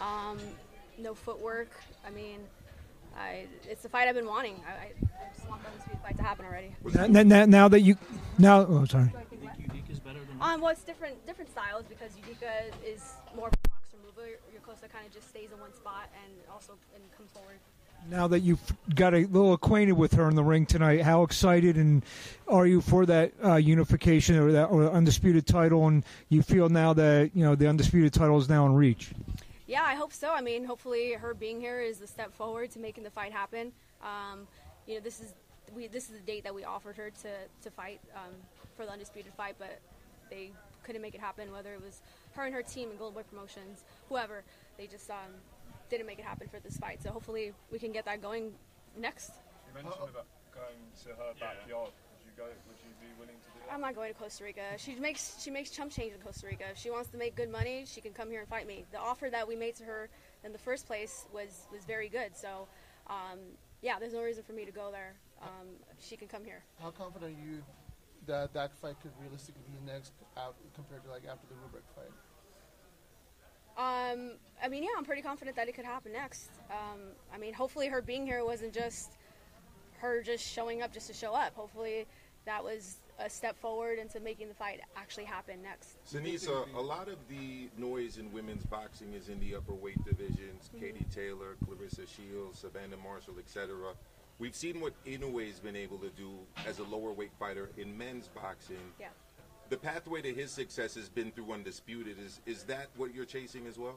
um, 0.00 0.38
no 0.98 1.14
footwork. 1.14 1.70
I 2.06 2.10
mean, 2.10 2.40
I, 3.16 3.46
it's 3.68 3.82
the 3.82 3.88
fight 3.88 4.06
I've 4.06 4.14
been 4.14 4.26
wanting. 4.26 4.60
I, 4.66 4.70
I, 4.70 4.92
I 5.24 5.34
just 5.34 5.48
want 5.48 5.62
the 5.62 5.96
fight 5.98 6.16
to 6.16 6.22
happen 6.22 6.44
already. 6.44 6.76
Now, 7.08 7.22
now, 7.22 7.44
now 7.44 7.68
that 7.68 7.80
you, 7.80 7.96
now, 8.38 8.66
oh, 8.68 8.84
sorry. 8.84 9.10
Um, 10.40 10.60
well, 10.60 10.70
it's 10.70 10.82
different 10.82 11.24
different 11.26 11.50
styles 11.50 11.84
because 11.88 12.12
Yudica 12.12 12.70
is 12.84 13.14
more 13.34 13.48
of 13.48 13.54
a 13.54 13.68
boxer 13.68 13.96
mover. 14.04 14.28
Yokasta 14.54 14.90
kind 14.92 15.06
of 15.06 15.12
just 15.12 15.28
stays 15.28 15.50
in 15.52 15.58
one 15.60 15.72
spot 15.72 16.10
and 16.22 16.32
also 16.52 16.74
and 16.94 17.02
comes 17.16 17.30
forward. 17.30 17.58
Now 18.10 18.28
that 18.28 18.40
you've 18.40 18.60
got 18.94 19.14
a 19.14 19.20
little 19.20 19.54
acquainted 19.54 19.92
with 19.92 20.12
her 20.14 20.28
in 20.28 20.34
the 20.34 20.44
ring 20.44 20.66
tonight, 20.66 21.02
how 21.02 21.22
excited 21.22 21.76
and 21.76 22.04
are 22.46 22.66
you 22.66 22.80
for 22.80 23.06
that 23.06 23.32
uh, 23.42 23.54
unification 23.54 24.36
or 24.36 24.52
that 24.52 24.66
or 24.66 24.90
undisputed 24.90 25.46
title? 25.46 25.86
And 25.86 26.04
you 26.28 26.42
feel 26.42 26.68
now 26.68 26.92
that 26.92 27.30
you 27.34 27.44
know 27.44 27.54
the 27.54 27.66
undisputed 27.66 28.12
title 28.12 28.38
is 28.38 28.48
now 28.48 28.66
in 28.66 28.74
reach. 28.74 29.12
Yeah, 29.66 29.82
I 29.82 29.94
hope 29.94 30.12
so. 30.12 30.32
I 30.32 30.42
mean, 30.42 30.64
hopefully, 30.64 31.12
her 31.12 31.32
being 31.32 31.60
here 31.60 31.80
is 31.80 32.02
a 32.02 32.06
step 32.06 32.34
forward 32.34 32.70
to 32.72 32.78
making 32.78 33.04
the 33.04 33.10
fight 33.10 33.32
happen. 33.32 33.72
Um, 34.02 34.46
you 34.86 34.96
know, 34.96 35.00
this 35.00 35.20
is 35.20 35.32
we 35.74 35.86
this 35.86 36.04
is 36.04 36.18
the 36.18 36.26
date 36.26 36.44
that 36.44 36.54
we 36.54 36.64
offered 36.64 36.96
her 36.96 37.10
to 37.22 37.28
to 37.62 37.70
fight 37.70 38.00
um, 38.14 38.34
for 38.76 38.84
the 38.84 38.92
undisputed 38.92 39.32
fight, 39.34 39.56
but 39.58 39.80
they 40.30 40.50
couldn't 40.82 41.00
make 41.00 41.14
it 41.14 41.20
happen. 41.20 41.50
Whether 41.50 41.72
it 41.72 41.82
was 41.82 42.02
her 42.34 42.44
and 42.44 42.54
her 42.54 42.62
team 42.62 42.90
and 42.90 42.98
Golden 42.98 43.14
Boy 43.14 43.24
Promotions, 43.30 43.84
whoever, 44.10 44.44
they 44.76 44.86
just 44.86 45.08
um, 45.10 45.32
didn't 45.96 46.06
make 46.06 46.18
it 46.18 46.24
happen 46.24 46.48
for 46.48 46.58
this 46.60 46.76
fight. 46.76 47.02
So 47.02 47.10
hopefully 47.10 47.52
we 47.70 47.78
can 47.78 47.92
get 47.92 48.04
that 48.06 48.20
going 48.20 48.52
next. 48.98 49.30
You 49.68 49.74
mentioned 49.74 49.94
about 50.10 50.26
going 50.52 50.82
to 51.04 51.08
her 51.10 51.32
backyard. 51.38 51.90
Would 51.94 52.24
you 52.26 52.32
go? 52.36 52.44
Would 52.44 52.78
you 52.82 52.90
be 53.00 53.10
willing 53.18 53.38
to 53.38 53.48
do 53.54 53.58
that? 53.66 53.72
I'm 53.72 53.80
not 53.80 53.94
going 53.94 54.12
to 54.12 54.18
Costa 54.18 54.44
Rica. 54.44 54.74
She 54.76 54.96
makes 54.96 55.40
she 55.42 55.50
makes 55.50 55.70
chump 55.70 55.92
change 55.92 56.12
in 56.12 56.20
Costa 56.20 56.46
Rica. 56.46 56.64
If 56.70 56.78
she 56.78 56.90
wants 56.90 57.10
to 57.10 57.16
make 57.16 57.36
good 57.36 57.50
money, 57.50 57.84
she 57.86 58.00
can 58.00 58.12
come 58.12 58.30
here 58.30 58.40
and 58.40 58.48
fight 58.48 58.66
me. 58.66 58.84
The 58.90 58.98
offer 58.98 59.30
that 59.30 59.46
we 59.46 59.54
made 59.54 59.76
to 59.76 59.84
her 59.84 60.08
in 60.44 60.52
the 60.52 60.58
first 60.58 60.86
place 60.86 61.26
was 61.32 61.66
was 61.72 61.84
very 61.84 62.08
good. 62.08 62.36
So, 62.36 62.66
um, 63.06 63.38
yeah, 63.82 63.98
there's 63.98 64.14
no 64.14 64.22
reason 64.22 64.42
for 64.42 64.52
me 64.52 64.64
to 64.64 64.72
go 64.72 64.90
there. 64.90 65.14
Um, 65.42 65.68
she 66.00 66.16
can 66.16 66.28
come 66.28 66.44
here. 66.44 66.62
How 66.80 66.90
confident 66.90 67.36
are 67.36 67.40
you 67.42 67.62
that 68.26 68.52
that 68.54 68.74
fight 68.78 68.96
could 69.02 69.12
realistically 69.20 69.62
be 69.68 69.92
next 69.92 70.12
out 70.36 70.56
compared 70.74 71.04
to 71.04 71.10
like 71.10 71.22
after 71.30 71.46
the 71.48 71.54
Rubric 71.62 71.84
fight? 71.94 72.10
Um, 73.76 74.32
I 74.62 74.68
mean, 74.68 74.82
yeah, 74.84 74.90
I'm 74.96 75.04
pretty 75.04 75.22
confident 75.22 75.56
that 75.56 75.68
it 75.68 75.74
could 75.74 75.84
happen 75.84 76.12
next. 76.12 76.50
Um, 76.70 77.00
I 77.32 77.38
mean, 77.38 77.52
hopefully 77.54 77.88
her 77.88 78.00
being 78.00 78.24
here 78.24 78.44
wasn't 78.44 78.72
just 78.72 79.12
her 79.98 80.22
just 80.22 80.46
showing 80.46 80.82
up 80.82 80.92
just 80.92 81.06
to 81.08 81.12
show 81.14 81.34
up. 81.34 81.54
Hopefully 81.54 82.06
that 82.44 82.62
was 82.62 82.96
a 83.18 83.30
step 83.30 83.58
forward 83.58 83.98
into 83.98 84.20
making 84.20 84.48
the 84.48 84.54
fight 84.54 84.80
actually 84.96 85.24
happen 85.24 85.62
next. 85.62 86.04
Seniesa, 86.04 86.72
a 86.74 86.80
lot 86.80 87.08
of 87.08 87.16
the 87.28 87.68
noise 87.78 88.18
in 88.18 88.32
women's 88.32 88.66
boxing 88.66 89.12
is 89.14 89.28
in 89.28 89.38
the 89.40 89.54
upper 89.54 89.72
weight 89.74 90.02
divisions. 90.04 90.70
Mhm. 90.74 90.80
Katie 90.80 91.06
Taylor, 91.14 91.56
Claressa 91.64 92.06
Shields, 92.08 92.58
Savannah 92.58 92.96
Marshall, 92.96 93.38
etc. 93.38 93.94
We've 94.38 94.54
seen 94.54 94.80
what 94.80 94.92
Inoue's 95.04 95.60
been 95.60 95.76
able 95.76 95.98
to 95.98 96.10
do 96.10 96.30
as 96.66 96.80
a 96.80 96.84
lower 96.84 97.12
weight 97.12 97.32
fighter 97.38 97.70
in 97.76 97.96
men's 97.96 98.28
boxing. 98.28 98.92
Yeah. 98.98 99.10
The 99.70 99.76
pathway 99.76 100.22
to 100.22 100.32
his 100.32 100.50
success 100.50 100.94
has 100.94 101.08
been 101.08 101.30
through 101.32 101.52
undisputed. 101.52 102.18
Is 102.18 102.40
is 102.46 102.64
that 102.64 102.88
what 102.96 103.14
you're 103.14 103.24
chasing 103.24 103.66
as 103.66 103.78
well? 103.78 103.96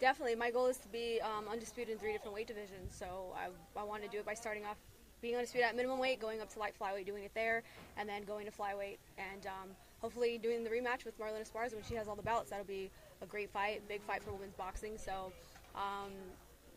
Definitely, 0.00 0.34
my 0.34 0.50
goal 0.50 0.66
is 0.66 0.78
to 0.78 0.88
be 0.88 1.20
um, 1.20 1.46
undisputed 1.48 1.92
in 1.92 1.98
three 1.98 2.12
different 2.12 2.34
weight 2.34 2.48
divisions. 2.48 2.92
So 2.92 3.32
I, 3.36 3.48
I 3.78 3.84
want 3.84 4.02
to 4.02 4.08
do 4.08 4.18
it 4.18 4.26
by 4.26 4.34
starting 4.34 4.64
off 4.64 4.76
being 5.20 5.36
undisputed 5.36 5.68
at 5.68 5.76
minimum 5.76 6.00
weight, 6.00 6.20
going 6.20 6.40
up 6.40 6.52
to 6.52 6.58
light 6.58 6.74
flyweight, 6.78 7.06
doing 7.06 7.22
it 7.22 7.30
there, 7.34 7.62
and 7.96 8.08
then 8.08 8.24
going 8.24 8.44
to 8.44 8.50
flyweight, 8.50 8.98
and 9.16 9.46
um, 9.46 9.68
hopefully 10.00 10.36
doing 10.36 10.64
the 10.64 10.70
rematch 10.70 11.04
with 11.04 11.16
Marlena 11.20 11.48
Esparza 11.48 11.74
when 11.74 11.84
she 11.88 11.94
has 11.94 12.08
all 12.08 12.16
the 12.16 12.22
belts. 12.22 12.50
That'll 12.50 12.64
be 12.64 12.90
a 13.22 13.26
great 13.26 13.50
fight, 13.50 13.86
big 13.88 14.02
fight 14.02 14.24
for 14.24 14.32
women's 14.32 14.54
boxing. 14.54 14.98
So, 14.98 15.32
um, 15.76 16.10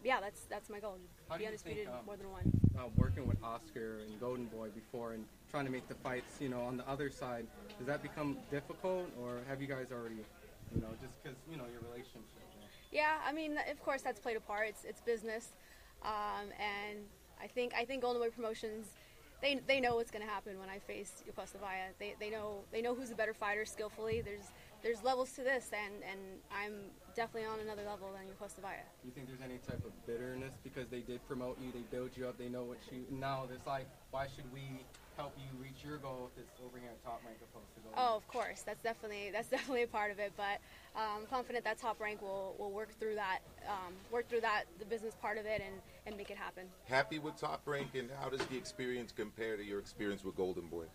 yeah, 0.03 0.21
that's 0.21 0.41
that's 0.41 0.69
my 0.69 0.79
goal. 0.79 0.99
How 1.27 1.39
be 1.39 1.47
undisputed 1.47 1.85
think, 1.85 1.97
um, 1.97 2.05
more 2.05 2.17
than 2.17 2.29
one. 2.31 2.51
uh, 2.77 2.83
working 2.95 3.25
with 3.27 3.43
Oscar 3.43 3.97
and 4.05 4.19
Golden 4.19 4.45
Boy 4.45 4.69
before 4.69 5.13
and 5.13 5.25
trying 5.55 5.65
to 5.65 5.71
make 5.71 5.87
the 5.87 5.95
fights, 5.95 6.35
you 6.41 6.49
know, 6.49 6.59
on 6.63 6.75
the 6.75 6.85
other 6.85 7.09
side, 7.09 7.47
does 7.77 7.87
that 7.87 8.03
become 8.03 8.37
difficult, 8.51 9.07
or 9.21 9.39
have 9.47 9.61
you 9.61 9.67
guys 9.67 9.87
already, 9.89 10.19
you 10.75 10.81
know, 10.81 10.89
just 11.01 11.23
because 11.23 11.37
you 11.49 11.55
know 11.55 11.63
your 11.71 11.79
relationship? 11.89 12.43
Yeah, 12.91 13.13
I 13.25 13.31
mean, 13.31 13.57
of 13.71 13.81
course, 13.81 14.01
that's 14.01 14.19
played 14.19 14.35
a 14.35 14.41
part. 14.41 14.67
It's 14.67 14.83
it's 14.83 14.99
business, 14.99 15.55
um, 16.03 16.51
and 16.59 16.99
I 17.41 17.47
think 17.47 17.73
I 17.73 17.85
think 17.85 18.01
Golden 18.01 18.21
Boy 18.21 18.31
Promotions, 18.31 18.87
they 19.41 19.61
they 19.65 19.79
know 19.79 19.95
what's 19.95 20.11
going 20.11 20.25
to 20.25 20.29
happen 20.29 20.59
when 20.59 20.67
I 20.67 20.79
face 20.79 21.23
Yokasta 21.23 21.61
Valle. 21.61 21.95
They, 21.99 22.15
they 22.19 22.29
know 22.29 22.65
they 22.73 22.81
know 22.81 22.93
who's 22.93 23.11
a 23.11 23.15
better 23.15 23.33
fighter 23.33 23.63
skillfully. 23.63 24.19
There's 24.19 24.51
there's 24.83 25.01
levels 25.03 25.31
to 25.37 25.41
this, 25.41 25.71
and, 25.71 26.03
and 26.03 26.19
I'm 26.51 26.75
definitely 27.15 27.47
on 27.47 27.61
another 27.61 27.83
level 27.87 28.09
than 28.11 28.27
Valle. 28.37 28.85
Do 29.01 29.07
you 29.07 29.13
think 29.15 29.27
there's 29.27 29.41
any 29.41 29.59
type 29.59 29.83
of 29.85 29.93
bitterness 30.05 30.53
because 30.65 30.89
they 30.89 30.99
did 30.99 31.25
promote 31.29 31.57
you, 31.61 31.71
they 31.71 31.85
build 31.95 32.11
you 32.17 32.27
up, 32.27 32.37
they 32.37 32.49
know 32.49 32.63
what 32.63 32.77
you. 32.91 33.05
Now 33.09 33.47
it's 33.51 33.65
like, 33.65 33.87
why 34.11 34.27
should 34.35 34.51
we 34.53 34.83
help 35.17 35.33
you 35.37 35.47
reach 35.61 35.83
your 35.83 35.97
goal 35.97 36.29
if 36.31 36.41
it's 36.43 36.59
over 36.63 36.77
here 36.77 36.89
at 36.89 37.03
top 37.03 37.21
rank 37.25 37.37
opposed 37.41 37.73
to 37.75 37.79
Golden? 37.81 37.99
Oh, 37.99 38.15
of 38.15 38.27
course, 38.27 38.63
that's 38.65 38.81
definitely 38.83 39.29
that's 39.31 39.49
definitely 39.55 39.83
a 39.83 39.87
part 39.87 40.11
of 40.11 40.19
it. 40.19 40.33
But 40.35 40.59
um, 40.95 41.21
I'm 41.21 41.25
confident 41.27 41.63
that 41.65 41.77
Top 41.77 41.99
Rank 41.99 42.21
will, 42.21 42.55
will 42.57 42.71
work 42.71 42.97
through 42.99 43.15
that, 43.15 43.39
um, 43.67 43.93
work 44.11 44.29
through 44.29 44.41
that 44.41 44.65
the 44.79 44.85
business 44.85 45.15
part 45.21 45.37
of 45.37 45.45
it, 45.45 45.61
and, 45.65 45.75
and 46.05 46.17
make 46.17 46.29
it 46.29 46.37
happen. 46.37 46.63
Happy 46.85 47.19
with 47.19 47.35
Top 47.39 47.61
Rank, 47.65 47.95
and 47.95 48.09
how 48.21 48.29
does 48.29 48.45
the 48.47 48.57
experience 48.57 49.11
compare 49.11 49.57
to 49.57 49.63
your 49.63 49.79
experience 49.79 50.23
with 50.23 50.35
Golden 50.35 50.67
Boy? 50.67 50.85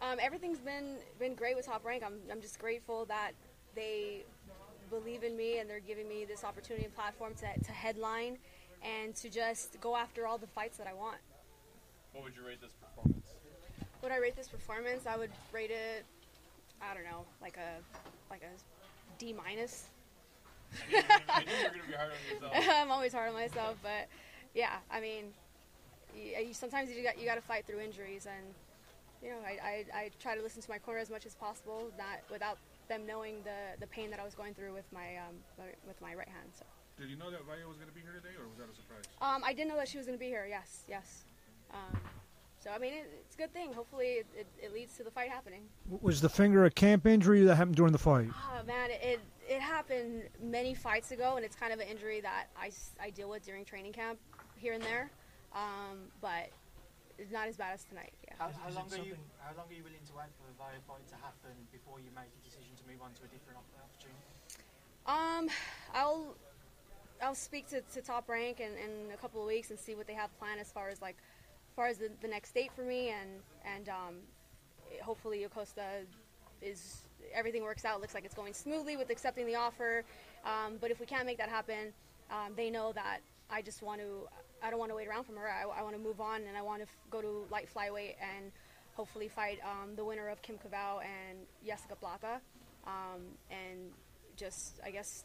Um, 0.00 0.18
everything's 0.20 0.60
been 0.60 0.96
been 1.18 1.34
great 1.34 1.56
with 1.56 1.66
Top 1.66 1.84
Rank. 1.84 2.02
I'm 2.04 2.18
I'm 2.30 2.40
just 2.40 2.58
grateful 2.58 3.04
that 3.06 3.32
they 3.74 4.24
believe 4.90 5.22
in 5.22 5.36
me 5.36 5.58
and 5.58 5.70
they're 5.70 5.80
giving 5.80 6.08
me 6.08 6.24
this 6.24 6.42
opportunity 6.42 6.84
and 6.84 6.94
platform 6.94 7.32
to, 7.34 7.64
to 7.64 7.72
headline 7.72 8.36
and 8.82 9.14
to 9.14 9.30
just 9.30 9.80
go 9.80 9.96
after 9.96 10.26
all 10.26 10.36
the 10.36 10.48
fights 10.48 10.78
that 10.78 10.88
I 10.88 10.92
want. 10.92 11.18
What 12.12 12.24
would 12.24 12.34
you 12.34 12.44
rate 12.44 12.60
this 12.60 12.72
performance? 12.72 13.19
Would 14.02 14.12
I 14.12 14.16
rate 14.18 14.36
this 14.36 14.48
performance? 14.48 15.06
I 15.06 15.16
would 15.16 15.30
rate 15.52 15.70
it. 15.70 16.04
I 16.80 16.94
don't 16.94 17.04
know, 17.04 17.24
like 17.42 17.56
a 17.58 17.78
like 18.30 18.42
a 18.42 18.52
D 19.18 19.32
minus. 19.34 19.84
I 20.72 20.88
knew 20.88 20.96
you 20.96 21.02
were 21.02 21.08
gonna- 21.08 21.22
I 21.28 21.40
knew 21.44 21.50
you 21.52 21.64
were 21.64 21.70
gonna 21.70 21.86
be 21.88 21.92
hard 21.92 22.10
on 22.12 22.50
yourself. 22.50 22.68
I'm 22.80 22.90
always 22.90 23.12
hard 23.12 23.28
on 23.28 23.34
myself, 23.34 23.76
but 23.82 24.08
yeah, 24.54 24.76
I 24.90 25.00
mean, 25.00 25.32
you, 26.16 26.46
you, 26.48 26.54
sometimes 26.54 26.90
you 26.90 27.02
got 27.02 27.18
you 27.18 27.26
got 27.26 27.34
to 27.34 27.42
fight 27.42 27.66
through 27.66 27.80
injuries, 27.80 28.26
and 28.26 28.54
you 29.22 29.30
know, 29.30 29.38
I, 29.44 29.58
I, 29.62 29.84
I 29.94 30.10
try 30.18 30.34
to 30.36 30.42
listen 30.42 30.62
to 30.62 30.70
my 30.70 30.78
corner 30.78 31.00
as 31.00 31.10
much 31.10 31.26
as 31.26 31.34
possible, 31.34 31.90
not 31.98 32.20
without 32.30 32.56
them 32.88 33.02
knowing 33.06 33.36
the, 33.44 33.78
the 33.78 33.86
pain 33.86 34.10
that 34.10 34.18
I 34.18 34.24
was 34.24 34.34
going 34.34 34.54
through 34.54 34.72
with 34.72 34.90
my 34.92 35.16
um, 35.18 35.36
with 35.86 36.00
my 36.00 36.14
right 36.14 36.28
hand. 36.28 36.48
So, 36.58 36.64
Did 36.98 37.10
you 37.10 37.16
know 37.16 37.30
that 37.30 37.44
Valle 37.44 37.68
was 37.68 37.76
going 37.76 37.88
to 37.90 37.94
be 37.94 38.00
here 38.00 38.12
today, 38.14 38.34
or 38.40 38.48
was 38.48 38.56
that 38.58 38.70
a 38.72 38.74
surprise? 38.74 39.04
um, 39.20 39.42
I 39.44 39.52
didn't 39.52 39.68
know 39.68 39.76
that 39.76 39.88
she 39.88 39.98
was 39.98 40.06
going 40.06 40.18
to 40.18 40.24
be 40.24 40.28
here. 40.30 40.46
Yes, 40.48 40.84
yes. 40.88 41.24
Um, 41.74 42.00
so 42.62 42.70
I 42.70 42.78
mean, 42.78 42.92
it, 42.92 43.10
it's 43.24 43.34
a 43.34 43.38
good 43.38 43.52
thing. 43.52 43.72
Hopefully, 43.72 44.06
it, 44.20 44.26
it, 44.36 44.46
it 44.62 44.74
leads 44.74 44.96
to 44.98 45.02
the 45.02 45.10
fight 45.10 45.30
happening. 45.30 45.62
Was 46.02 46.20
the 46.20 46.28
finger 46.28 46.64
a 46.66 46.70
camp 46.70 47.06
injury 47.06 47.42
that 47.44 47.56
happened 47.56 47.76
during 47.76 47.92
the 47.92 47.98
fight? 47.98 48.28
Oh 48.30 48.62
man, 48.66 48.90
it 48.90 49.20
it 49.48 49.60
happened 49.60 50.24
many 50.42 50.74
fights 50.74 51.10
ago, 51.10 51.36
and 51.36 51.44
it's 51.44 51.56
kind 51.56 51.72
of 51.72 51.80
an 51.80 51.88
injury 51.88 52.20
that 52.20 52.46
I, 52.56 52.70
I 53.02 53.10
deal 53.10 53.28
with 53.28 53.44
during 53.44 53.64
training 53.64 53.92
camp 53.92 54.18
here 54.56 54.74
and 54.74 54.82
there, 54.82 55.10
um, 55.54 55.98
but 56.20 56.50
it's 57.18 57.32
not 57.32 57.48
as 57.48 57.56
bad 57.56 57.74
as 57.74 57.84
tonight. 57.84 58.12
Yeah. 58.28 58.34
How, 58.38 58.48
Is- 58.48 58.56
how 58.56 58.68
is 58.68 58.74
it 58.74 58.78
long 58.78 58.92
are 58.92 59.04
you? 59.04 59.16
How 59.38 59.56
long 59.56 59.66
are 59.68 59.72
you 59.74 59.82
willing 59.82 60.04
to 60.06 60.12
wait 60.12 60.28
for 60.38 60.46
the 60.46 60.56
Via 60.58 60.80
fight 60.86 61.08
to 61.08 61.14
happen 61.16 61.52
before 61.72 61.98
you 61.98 62.10
make 62.14 62.28
a 62.28 62.44
decision 62.44 62.72
to 62.76 62.84
move 62.90 63.00
on 63.02 63.12
to 63.14 63.22
a 63.24 63.28
different 63.28 63.58
op- 63.58 63.72
opportunity? 63.80 64.20
Um, 65.06 65.48
I'll 65.94 66.36
I'll 67.22 67.34
speak 67.34 67.68
to, 67.68 67.80
to 67.80 68.02
Top 68.02 68.28
Rank 68.28 68.60
in, 68.60 68.72
in 68.72 69.12
a 69.12 69.16
couple 69.16 69.40
of 69.40 69.46
weeks 69.46 69.70
and 69.70 69.78
see 69.78 69.94
what 69.94 70.06
they 70.06 70.14
have 70.14 70.30
planned 70.38 70.60
as 70.60 70.70
far 70.70 70.88
as 70.90 71.00
like 71.00 71.16
as 71.16 71.39
far 71.74 71.86
as 71.86 71.98
the, 71.98 72.10
the 72.20 72.28
next 72.28 72.52
date 72.52 72.70
for 72.74 72.82
me 72.82 73.10
and 73.10 73.30
and 73.64 73.88
um, 73.88 74.14
hopefully 75.02 75.46
Yokasta 75.46 76.04
is 76.62 77.02
everything 77.34 77.62
works 77.62 77.84
out. 77.84 78.00
Looks 78.00 78.14
like 78.14 78.24
it's 78.24 78.34
going 78.34 78.54
smoothly 78.54 78.96
with 78.96 79.10
accepting 79.10 79.46
the 79.46 79.54
offer. 79.54 80.04
Um, 80.44 80.78
but 80.80 80.90
if 80.90 81.00
we 81.00 81.06
can't 81.06 81.26
make 81.26 81.38
that 81.38 81.48
happen, 81.48 81.92
um, 82.30 82.52
they 82.56 82.70
know 82.70 82.92
that 82.92 83.20
I 83.50 83.62
just 83.62 83.82
want 83.82 84.00
to. 84.00 84.28
I 84.62 84.68
don't 84.68 84.78
want 84.78 84.90
to 84.90 84.96
wait 84.96 85.08
around 85.08 85.24
for 85.24 85.32
her. 85.32 85.48
I, 85.48 85.80
I 85.80 85.82
want 85.82 85.94
to 85.96 86.00
move 86.00 86.20
on 86.20 86.42
and 86.42 86.56
I 86.56 86.60
want 86.60 86.82
to 86.82 86.88
go 87.10 87.22
to 87.22 87.46
light 87.50 87.66
flyweight 87.74 88.16
and 88.20 88.52
hopefully 88.94 89.28
fight 89.28 89.58
um, 89.64 89.96
the 89.96 90.04
winner 90.04 90.28
of 90.28 90.42
Kim 90.42 90.58
Clavel 90.58 91.00
and 91.00 91.38
Jessica 91.66 91.96
Plata, 91.96 92.40
um, 92.86 93.22
and 93.50 93.90
just 94.36 94.80
I 94.84 94.90
guess 94.90 95.24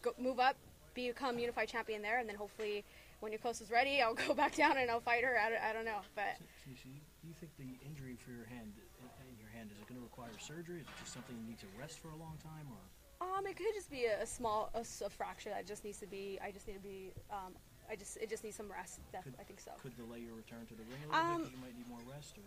go, 0.00 0.12
move 0.18 0.40
up, 0.40 0.56
become 0.94 1.38
unified 1.38 1.68
champion 1.68 2.00
there, 2.00 2.18
and 2.18 2.28
then 2.28 2.36
hopefully 2.36 2.84
when 3.20 3.32
Yokasta's 3.32 3.70
ready, 3.70 4.02
I'll 4.02 4.14
go 4.14 4.34
back 4.34 4.54
down 4.54 4.76
and 4.76 4.90
I'll 4.90 5.00
fight 5.00 5.24
her. 5.24 5.38
I 5.38 5.50
don't, 5.50 5.62
I 5.62 5.72
don't 5.72 5.84
know, 5.84 6.00
but 6.14 6.36
you- 6.66 6.74
do 7.22 7.28
you 7.28 7.34
think 7.40 7.50
the 7.58 7.74
injury 7.86 8.16
for 8.22 8.30
your 8.30 8.44
hand, 8.46 8.72
in, 9.02 9.08
in 9.26 9.36
your 9.40 9.50
hand, 9.50 9.70
is 9.74 9.78
it 9.80 9.86
going 9.88 9.98
to 9.98 10.04
require 10.04 10.30
surgery? 10.38 10.80
Is 10.80 10.86
it 10.86 10.94
just 11.02 11.12
something 11.14 11.34
you 11.36 11.46
need 11.48 11.58
to 11.58 11.66
rest 11.78 11.98
for 11.98 12.08
a 12.10 12.16
long 12.16 12.38
time, 12.42 12.66
or? 12.70 12.78
um, 13.18 13.46
it 13.46 13.56
could 13.56 13.72
just 13.74 13.90
be 13.90 14.04
a, 14.06 14.22
a 14.22 14.26
small 14.26 14.70
a, 14.74 14.80
a 15.04 15.10
fracture 15.10 15.48
that 15.50 15.66
just 15.66 15.82
needs 15.84 15.98
to 15.98 16.06
be. 16.06 16.38
I 16.44 16.50
just 16.52 16.68
need 16.68 16.74
to 16.74 16.86
be. 16.86 17.10
Um, 17.32 17.54
I 17.90 17.96
just 17.96 18.16
it 18.18 18.28
just 18.28 18.44
needs 18.44 18.56
some 18.56 18.70
rest. 18.70 19.00
Def- 19.10 19.26
I 19.40 19.42
think 19.42 19.58
so. 19.60 19.70
Could 19.82 19.96
delay 19.96 20.20
your 20.20 20.34
return 20.34 20.66
to 20.68 20.74
the 20.74 20.82
ring 20.84 21.00
a 21.08 21.12
little 21.16 21.34
Um, 21.34 21.42
bit 21.42 21.50
you 21.52 21.58
might 21.58 21.76
need 21.76 21.88
more 21.88 21.98
rest, 22.12 22.36
or? 22.38 22.46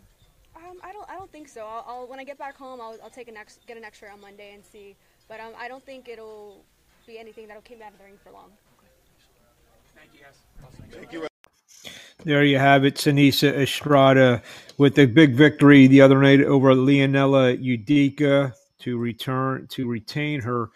Um, 0.64 0.78
I 0.82 0.92
don't. 0.92 1.08
I 1.10 1.16
don't 1.18 1.30
think 1.30 1.48
so. 1.48 1.66
I'll, 1.66 1.84
I'll 1.86 2.06
when 2.06 2.20
I 2.20 2.24
get 2.24 2.38
back 2.38 2.56
home, 2.56 2.80
I'll, 2.80 2.96
I'll 3.02 3.10
take 3.10 3.28
an 3.28 3.36
ex, 3.36 3.58
get 3.66 3.76
an 3.76 3.84
X-ray 3.84 4.08
on 4.08 4.20
Monday 4.20 4.54
and 4.54 4.64
see. 4.64 4.96
But 5.28 5.40
um, 5.40 5.52
I 5.58 5.68
don't 5.68 5.84
think 5.84 6.08
it'll 6.08 6.64
be 7.06 7.18
anything 7.18 7.48
that'll 7.48 7.62
keep 7.62 7.78
me 7.78 7.84
out 7.84 7.92
of 7.92 7.98
the 7.98 8.04
ring 8.04 8.18
for 8.22 8.30
long. 8.32 8.50
Thank 10.00 10.14
you, 10.14 10.20
guys. 10.20 10.90
Thank 10.90 11.12
you. 11.12 11.26
There 12.24 12.44
you 12.44 12.58
have 12.58 12.84
it, 12.84 12.94
Seniesa 12.96 13.52
Estrada 13.52 14.42
with 14.78 14.98
a 14.98 15.04
big 15.04 15.34
victory 15.34 15.86
the 15.86 16.00
other 16.00 16.20
night 16.20 16.40
over 16.40 16.74
Leonela 16.74 17.62
Yudica 17.62 18.54
to 18.78 18.96
return 18.96 19.66
to 19.68 19.86
retain 19.86 20.40
her 20.40 20.70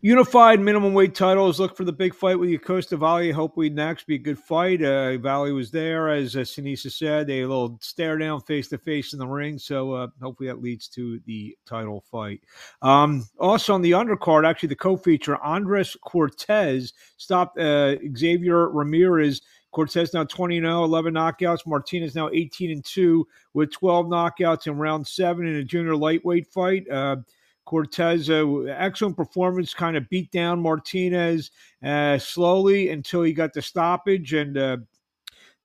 unified 0.00 0.60
minimum 0.60 0.94
weight 0.94 1.14
titles. 1.14 1.58
Look 1.58 1.76
for 1.76 1.84
the 1.84 1.92
big 1.92 2.14
fight 2.14 2.38
with 2.38 2.50
Yokasta 2.50 2.98
Valle. 2.98 3.32
Hopefully 3.32 3.70
next 3.70 4.06
be 4.06 4.14
a 4.14 4.18
good 4.18 4.38
fight. 4.38 4.82
Uh, 4.82 5.18
Valle 5.18 5.52
was 5.52 5.70
there, 5.70 6.08
as 6.08 6.36
uh, 6.36 6.40
Seniesa 6.40 6.90
said. 6.90 7.30
A 7.30 7.44
little 7.44 7.78
stare 7.80 8.18
down 8.18 8.40
face 8.40 8.68
to 8.68 8.78
face 8.78 9.12
in 9.12 9.18
the 9.18 9.26
ring. 9.26 9.58
So 9.58 9.92
uh, 9.92 10.08
hopefully 10.22 10.48
that 10.48 10.62
leads 10.62 10.88
to 10.88 11.20
the 11.26 11.56
title 11.66 12.04
fight. 12.10 12.42
Um, 12.82 13.26
also 13.38 13.74
on 13.74 13.82
the 13.82 13.92
undercard, 13.92 14.48
actually 14.48 14.68
the 14.68 14.76
co-feature 14.76 15.36
Andres 15.42 15.96
Cortes 16.04 16.92
stopped 17.16 17.58
uh, 17.58 17.96
Xavier 18.16 18.68
Ramirez 18.68 19.42
Cortes 19.72 20.14
now 20.14 20.24
20 20.24 20.60
0, 20.60 20.84
11 20.84 21.14
knockouts. 21.14 21.66
Martinez 21.66 22.14
now 22.14 22.30
18 22.32 22.70
and 22.70 22.84
2 22.84 23.26
with 23.52 23.70
12 23.72 24.06
knockouts 24.06 24.66
in 24.66 24.78
round 24.78 25.06
seven 25.06 25.46
in 25.46 25.56
a 25.56 25.64
junior 25.64 25.94
lightweight 25.94 26.46
fight. 26.46 26.88
Uh, 26.90 27.16
Cortes, 27.68 28.30
uh, 28.30 28.62
excellent 28.70 29.14
performance, 29.14 29.74
kind 29.74 29.94
of 29.94 30.08
beat 30.08 30.30
down 30.30 30.58
Martinez 30.58 31.50
uh, 31.84 32.16
slowly 32.16 32.88
until 32.88 33.22
he 33.22 33.34
got 33.34 33.52
the 33.52 33.60
stoppage, 33.60 34.32
and 34.32 34.56
uh, 34.56 34.78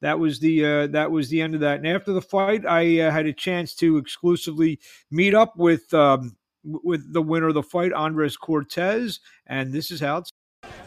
that 0.02 0.20
was 0.20 0.38
the 0.38 0.66
uh, 0.66 0.88
that 0.88 1.10
was 1.10 1.30
the 1.30 1.42
end 1.42 1.56
of 1.56 1.62
that. 1.62 1.78
And 1.78 1.88
after 1.88 2.12
the 2.12 2.22
fight, 2.22 2.66
I 2.66 3.00
uh, 3.00 3.10
had 3.10 3.26
a 3.26 3.32
chance 3.32 3.74
to 3.76 3.96
exclusively 3.98 4.82
meet 5.12 5.34
up 5.34 5.56
with 5.56 5.94
um, 5.94 6.36
with 6.66 7.14
the 7.14 7.22
winner 7.22 7.48
of 7.48 7.54
the 7.54 7.64
fight, 7.64 7.94
Andres 7.94 8.36
Cortes, 8.36 9.22
and 9.48 9.72
this 9.72 9.90
is 9.90 10.02
how 10.02 10.18
it's. 10.18 10.30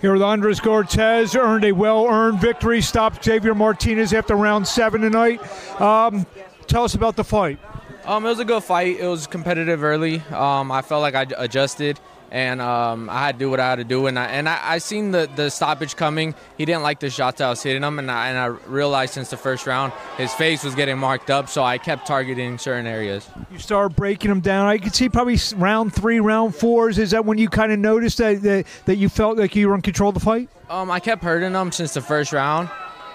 Here 0.03 0.13
with 0.13 0.23
Andres 0.23 0.61
Cortes, 0.61 1.35
earned 1.35 1.65
a 1.65 1.73
well-earned 1.73 2.41
victory, 2.41 2.83
stopped 2.83 3.25
Xavier 3.25 3.55
Martinez 3.55 4.13
after 4.13 4.35
round 4.35 4.67
seven 4.67 5.01
tonight. 5.01 5.41
Um, 5.81 6.27
tell 6.67 6.85
us 6.85 6.95
about 6.95 7.17
the 7.17 7.25
fight. 7.25 7.59
Um, 8.07 8.25
it 8.25 8.29
was 8.29 8.39
a 8.39 8.45
good 8.45 8.63
fight. 8.63 8.99
It 9.01 9.07
was 9.07 9.27
competitive 9.27 9.83
early. 9.83 10.21
Um, 10.31 10.71
I 10.71 10.83
felt 10.83 11.03
like 11.03 11.15
I 11.15 11.27
adjusted 11.37 11.99
and 12.31 12.61
um, 12.61 13.09
I 13.09 13.21
had 13.21 13.37
to 13.37 13.39
do 13.39 13.51
what 13.51 13.61
I 13.61 13.71
had 13.71 13.77
to 13.77 13.85
do. 13.85 14.07
And 14.07 14.19
I 14.19 14.27
and 14.27 14.49
I, 14.49 14.59
I 14.63 14.79
seen 14.79 15.11
the, 15.11 15.29
the 15.37 15.51
stoppage 15.51 15.97
coming. 15.97 16.35
He 16.59 16.65
didn't 16.65 16.83
like 16.83 17.01
the 17.01 17.11
shots 17.11 17.41
I 17.41 17.51
was 17.51 17.63
hitting 17.63 17.83
him, 17.83 17.99
and 17.99 18.11
I, 18.11 18.29
and 18.29 18.39
I 18.39 18.47
realized 18.69 19.15
since 19.15 19.31
the 19.31 19.37
first 19.37 19.67
round 19.67 19.93
his 20.17 20.33
face 20.35 20.65
was 20.65 20.75
getting 20.75 20.99
marked 20.99 21.31
up, 21.31 21.49
so 21.49 21.63
I 21.63 21.79
kept 21.79 22.07
targeting 22.07 22.59
certain 22.59 22.87
areas. 22.87 23.29
You 23.51 23.59
started 23.59 23.97
breaking 23.97 24.31
him 24.31 24.41
down. 24.41 24.67
I 24.67 24.79
could 24.79 24.95
see 24.95 25.09
probably 25.09 25.39
round 25.57 25.95
three, 25.95 26.21
round 26.21 26.55
fours. 26.55 26.99
Is 26.99 27.11
that 27.13 27.25
when 27.25 27.39
you 27.39 27.49
kind 27.49 27.73
of 27.73 27.79
noticed 27.79 28.19
that, 28.19 28.43
that 28.43 28.67
that 28.87 28.97
you 28.97 29.09
felt 29.09 29.39
like 29.39 29.55
you 29.57 29.69
were 29.69 29.75
in 29.75 29.83
control 29.83 30.11
of 30.11 30.15
the 30.15 30.21
fight? 30.21 30.49
Um, 30.69 30.91
I 30.91 31.01
kept 31.01 31.23
hurting 31.23 31.53
him 31.53 31.73
since 31.73 31.95
the 31.95 32.01
first 32.01 32.33
round. 32.33 32.69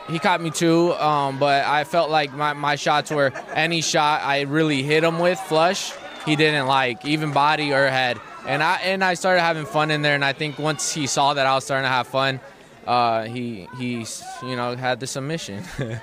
He 0.10 0.20
caught 0.20 0.42
me 0.42 0.50
too, 0.50 0.94
um, 0.94 1.40
but 1.40 1.64
I 1.66 1.84
felt 1.84 2.10
like 2.10 2.34
my, 2.34 2.54
my 2.54 2.76
shots 2.76 3.12
were 3.12 3.32
any 3.54 3.82
shot 3.82 4.22
I 4.24 4.42
really 4.42 4.84
hit 4.84 5.04
him 5.04 5.20
with 5.20 5.40
flush, 5.40 5.94
he 6.26 6.36
didn't 6.36 6.68
like, 6.68 7.06
even 7.06 7.32
body 7.32 7.74
or 7.74 7.88
head 7.88 8.20
and 8.46 8.64
I 8.64 8.76
and 8.78 9.04
I 9.04 9.14
started 9.14 9.42
having 9.42 9.66
fun 9.66 9.92
in 9.92 10.02
there. 10.02 10.16
And 10.16 10.26
I 10.26 10.34
think 10.34 10.60
once 10.60 10.94
he 10.94 11.08
saw 11.08 11.34
that 11.34 11.46
I 11.46 11.56
was 11.56 11.64
starting 11.64 11.86
to 11.86 11.90
have 11.90 12.08
fun, 12.08 12.40
uh, 12.88 13.24
he 13.24 13.68
he 13.78 14.06
you 14.44 14.56
know 14.56 14.76
had 14.76 15.00
the 15.00 15.08
submission. 15.08 15.64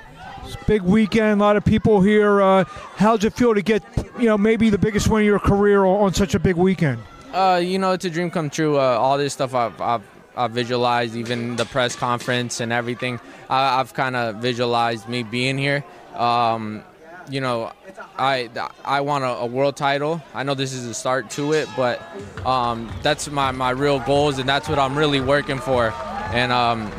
big 0.66 0.82
weekend, 0.82 1.40
a 1.40 1.44
lot 1.44 1.56
of 1.56 1.64
people 1.64 2.00
here. 2.00 2.40
Uh, 2.40 2.64
how'd 2.96 3.24
it 3.24 3.34
feel 3.34 3.54
to 3.54 3.62
get 3.62 3.82
you 4.18 4.26
know 4.26 4.38
maybe 4.38 4.70
the 4.70 4.78
biggest 4.78 5.08
win 5.08 5.22
of 5.22 5.26
your 5.26 5.38
career 5.38 5.84
on 5.84 6.14
such 6.14 6.34
a 6.34 6.38
big 6.38 6.56
weekend? 6.56 7.02
Uh, 7.32 7.60
you 7.62 7.78
know, 7.78 7.92
it's 7.92 8.04
a 8.04 8.10
dream 8.10 8.30
come 8.30 8.48
true. 8.48 8.78
Uh, 8.78 8.80
all 8.80 9.18
this 9.18 9.34
stuff 9.34 9.54
I've, 9.54 9.78
I've, 9.80 10.02
I've 10.38 10.52
visualized, 10.52 11.16
even 11.16 11.56
the 11.56 11.64
press 11.64 11.96
conference 11.96 12.60
and 12.60 12.72
everything. 12.72 13.20
I, 13.50 13.78
have 13.78 13.92
kind 13.92 14.14
of 14.14 14.36
visualized 14.36 15.08
me 15.08 15.24
being 15.24 15.58
here. 15.58 15.84
Um, 16.14 16.84
you 17.28 17.40
know, 17.40 17.72
I 18.16 18.48
I 18.84 19.00
want 19.00 19.24
a, 19.24 19.38
a, 19.38 19.46
world 19.46 19.76
title. 19.76 20.22
I 20.34 20.44
know 20.44 20.54
this 20.54 20.72
is 20.72 20.86
a 20.86 20.94
start 20.94 21.28
to 21.30 21.52
it, 21.52 21.68
but 21.76 22.00
um, 22.46 22.90
that's 23.02 23.28
my, 23.28 23.50
my 23.50 23.70
real 23.70 23.98
goals, 23.98 24.38
and 24.38 24.48
that's 24.48 24.68
what 24.68 24.78
I'm 24.78 24.96
really 24.96 25.20
working 25.20 25.58
for. 25.58 25.92
And 26.32 26.52
um, 26.52 26.90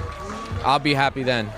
I'll 0.63 0.79
be 0.79 0.93
happy 0.93 1.24
then. 1.24 1.50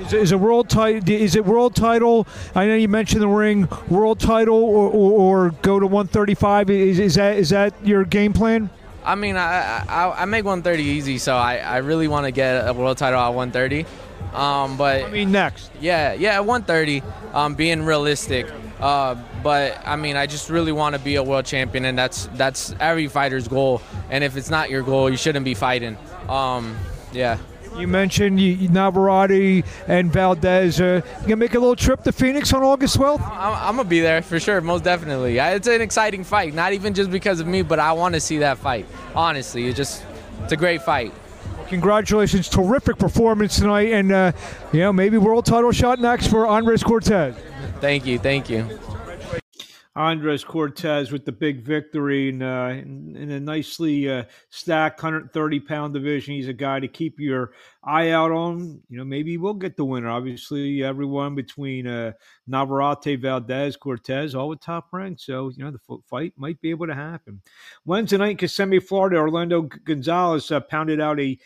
Is, 0.00 0.12
is 0.12 0.32
a 0.32 0.38
world 0.38 0.70
title? 0.70 1.08
Is 1.10 1.36
it 1.36 1.44
world 1.44 1.74
title? 1.74 2.26
I 2.54 2.66
know 2.66 2.76
you 2.76 2.88
mentioned 2.88 3.22
the 3.22 3.28
ring. 3.28 3.68
World 3.88 4.20
title, 4.20 4.56
or, 4.56 4.88
or, 4.90 5.46
or 5.46 5.50
go 5.62 5.78
to 5.78 5.86
135. 5.86 6.70
Is, 6.70 6.98
is 6.98 7.14
that 7.16 7.36
is 7.36 7.50
that 7.50 7.74
your 7.84 8.04
game 8.04 8.32
plan? 8.32 8.70
I 9.04 9.14
mean, 9.14 9.36
I, 9.36 9.84
I, 9.86 10.22
I 10.22 10.24
make 10.24 10.44
130 10.44 10.82
easy, 10.82 11.18
so 11.18 11.36
I, 11.36 11.58
I 11.58 11.76
really 11.78 12.08
want 12.08 12.26
to 12.26 12.30
get 12.32 12.66
a 12.66 12.72
world 12.72 12.96
title 12.98 13.20
at 13.20 13.28
130. 13.28 13.86
Um, 14.32 14.76
but 14.76 15.04
I 15.04 15.10
mean, 15.10 15.30
next. 15.30 15.70
Yeah, 15.80 16.14
yeah, 16.14 16.34
at 16.36 16.46
130. 16.46 17.02
Um, 17.32 17.54
being 17.54 17.82
realistic. 17.82 18.46
Uh, 18.80 19.16
but 19.42 19.80
I 19.84 19.96
mean, 19.96 20.16
I 20.16 20.26
just 20.26 20.50
really 20.50 20.72
want 20.72 20.94
to 20.94 21.00
be 21.00 21.16
a 21.16 21.22
world 21.22 21.44
champion, 21.44 21.84
and 21.84 21.96
that's 21.96 22.26
that's 22.34 22.74
every 22.80 23.08
fighter's 23.08 23.46
goal. 23.48 23.82
And 24.10 24.24
if 24.24 24.36
it's 24.36 24.50
not 24.50 24.70
your 24.70 24.82
goal, 24.82 25.08
you 25.10 25.16
shouldn't 25.16 25.44
be 25.44 25.54
fighting. 25.54 25.96
Um, 26.28 26.76
yeah. 27.12 27.38
You 27.78 27.88
mentioned 27.88 28.36
Navarrete 28.72 29.64
and 29.88 30.12
Valdez. 30.12 30.80
Uh, 30.80 31.02
you 31.04 31.22
gonna 31.22 31.36
make 31.36 31.54
a 31.54 31.58
little 31.58 31.76
trip 31.76 32.02
to 32.04 32.12
Phoenix 32.12 32.52
on 32.52 32.62
August 32.62 32.98
12th? 32.98 33.20
I'm, 33.20 33.54
I'm 33.54 33.76
gonna 33.76 33.88
be 33.88 34.00
there 34.00 34.22
for 34.22 34.38
sure, 34.38 34.60
most 34.60 34.84
definitely. 34.84 35.38
It's 35.38 35.66
an 35.66 35.80
exciting 35.80 36.24
fight, 36.24 36.54
not 36.54 36.72
even 36.72 36.94
just 36.94 37.10
because 37.10 37.40
of 37.40 37.46
me, 37.46 37.62
but 37.62 37.78
I 37.78 37.92
want 37.92 38.14
to 38.14 38.20
see 38.20 38.38
that 38.38 38.58
fight. 38.58 38.86
Honestly, 39.14 39.66
it's 39.66 39.76
just 39.76 40.04
it's 40.42 40.52
a 40.52 40.56
great 40.56 40.82
fight 40.82 41.12
congratulations, 41.68 42.48
terrific 42.48 42.98
performance 42.98 43.56
tonight, 43.56 43.92
and 43.92 44.12
uh, 44.12 44.32
you 44.72 44.80
know 44.80 44.92
maybe 44.92 45.18
world 45.18 45.46
title 45.46 45.72
shot 45.72 45.98
next 45.98 46.28
for 46.28 46.46
Andres 46.46 46.82
Cortes. 46.82 47.34
Thank 47.80 48.06
you, 48.06 48.18
thank 48.18 48.48
you. 48.48 48.68
Andres 49.96 50.42
Cortes 50.42 51.12
with 51.12 51.24
the 51.24 51.30
big 51.30 51.62
victory 51.62 52.28
in, 52.28 52.42
uh, 52.42 52.68
in, 52.68 53.14
in 53.16 53.30
a 53.30 53.38
nicely 53.38 54.10
uh, 54.10 54.24
stacked 54.50 55.00
130 55.00 55.60
pound 55.60 55.94
division. 55.94 56.34
He's 56.34 56.48
a 56.48 56.52
guy 56.52 56.80
to 56.80 56.88
keep 56.88 57.20
your 57.20 57.52
eye 57.84 58.10
out 58.10 58.32
on. 58.32 58.80
You 58.88 58.98
know, 58.98 59.04
maybe 59.04 59.38
we'll 59.38 59.54
get 59.54 59.76
the 59.76 59.84
winner. 59.84 60.08
Obviously, 60.08 60.82
everyone 60.82 61.36
between 61.36 61.86
uh, 61.86 62.12
Navarrete, 62.48 63.20
Valdez, 63.20 63.76
Cortes, 63.76 64.34
all 64.34 64.48
with 64.48 64.60
top 64.60 64.88
rank. 64.92 65.20
So, 65.20 65.50
you 65.56 65.64
know, 65.64 65.70
the 65.70 65.98
fight 66.08 66.32
might 66.36 66.60
be 66.60 66.70
able 66.70 66.88
to 66.88 66.94
happen. 66.94 67.40
Wednesday 67.84 68.16
night 68.16 68.30
in 68.32 68.36
Kissimmee, 68.36 68.80
Florida, 68.80 69.18
Orlando 69.18 69.62
Gonzalez 69.62 70.50
uh, 70.50 70.58
pounded 70.58 71.00
out 71.00 71.20
a, 71.20 71.38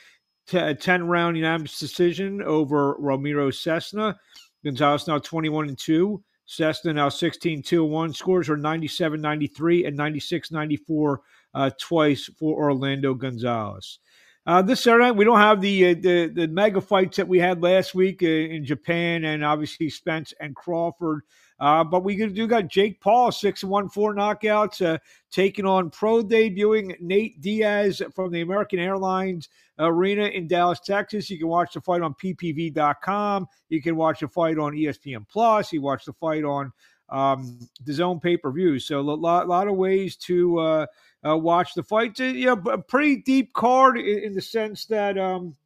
t- 0.46 0.56
a 0.56 0.74
10 0.74 1.06
round 1.06 1.36
unanimous 1.36 1.78
decision 1.78 2.40
over 2.42 2.94
Ramiro 2.98 3.50
Cesna. 3.50 4.16
Gonzalez 4.64 5.06
now 5.06 5.18
21 5.18 5.68
and 5.68 5.78
2. 5.78 6.22
Cesna 6.48 6.94
now 6.94 7.08
16 7.08 7.62
2 7.62 7.84
1. 7.84 8.12
Scores 8.14 8.48
are 8.48 8.56
97 8.56 9.20
93 9.20 9.84
and 9.84 9.96
96 9.96 10.50
94 10.50 11.20
uh, 11.54 11.70
twice 11.78 12.24
for 12.38 12.56
Orlando 12.56 13.14
Gonzalez. 13.14 13.98
Uh, 14.46 14.62
this 14.62 14.82
Saturday, 14.82 15.10
we 15.10 15.24
don't 15.24 15.38
have 15.38 15.60
the, 15.60 15.90
uh, 15.90 15.94
the 16.00 16.32
the 16.34 16.48
mega 16.48 16.80
fights 16.80 17.18
that 17.18 17.28
we 17.28 17.38
had 17.38 17.62
last 17.62 17.94
week 17.94 18.22
uh, 18.22 18.26
in 18.26 18.64
Japan, 18.64 19.24
and 19.24 19.44
obviously 19.44 19.90
Spence 19.90 20.32
and 20.40 20.56
Crawford. 20.56 21.22
Uh, 21.60 21.82
but 21.82 22.04
we 22.04 22.16
do 22.16 22.46
got 22.46 22.68
Jake 22.68 23.00
Paul, 23.00 23.32
six 23.32 23.62
and 23.62 23.70
one, 23.70 23.88
four 23.88 24.14
knockouts, 24.14 24.84
uh, 24.84 24.98
taking 25.30 25.66
on 25.66 25.90
pro 25.90 26.22
debuting 26.22 26.98
Nate 27.00 27.40
Diaz 27.40 28.00
from 28.14 28.30
the 28.30 28.42
American 28.42 28.78
Airlines 28.78 29.48
Arena 29.78 30.26
in 30.26 30.46
Dallas, 30.46 30.80
Texas. 30.80 31.28
You 31.30 31.38
can 31.38 31.48
watch 31.48 31.74
the 31.74 31.80
fight 31.80 32.02
on 32.02 32.14
PPV.com. 32.14 33.46
You 33.68 33.82
can 33.82 33.96
watch 33.96 34.20
the 34.20 34.28
fight 34.28 34.58
on 34.58 34.72
ESPN 34.72 35.28
Plus. 35.28 35.72
You 35.72 35.82
watch 35.82 36.04
the 36.04 36.12
fight 36.12 36.44
on 36.44 36.72
um, 37.08 37.58
the 37.84 37.92
Zone 37.92 38.20
pay 38.20 38.36
per 38.36 38.50
view. 38.50 38.78
So 38.78 39.00
a 39.00 39.02
lot, 39.02 39.48
lot 39.48 39.68
of 39.68 39.76
ways 39.76 40.16
to 40.16 40.58
uh, 40.58 40.86
uh, 41.26 41.36
watch 41.36 41.74
the 41.74 41.82
fight. 41.82 42.18
You 42.18 42.46
know, 42.46 42.70
a 42.70 42.78
pretty 42.78 43.16
deep 43.16 43.52
card 43.52 43.98
in, 43.98 44.24
in 44.24 44.34
the 44.34 44.42
sense 44.42 44.86
that. 44.86 45.18
Um, 45.18 45.56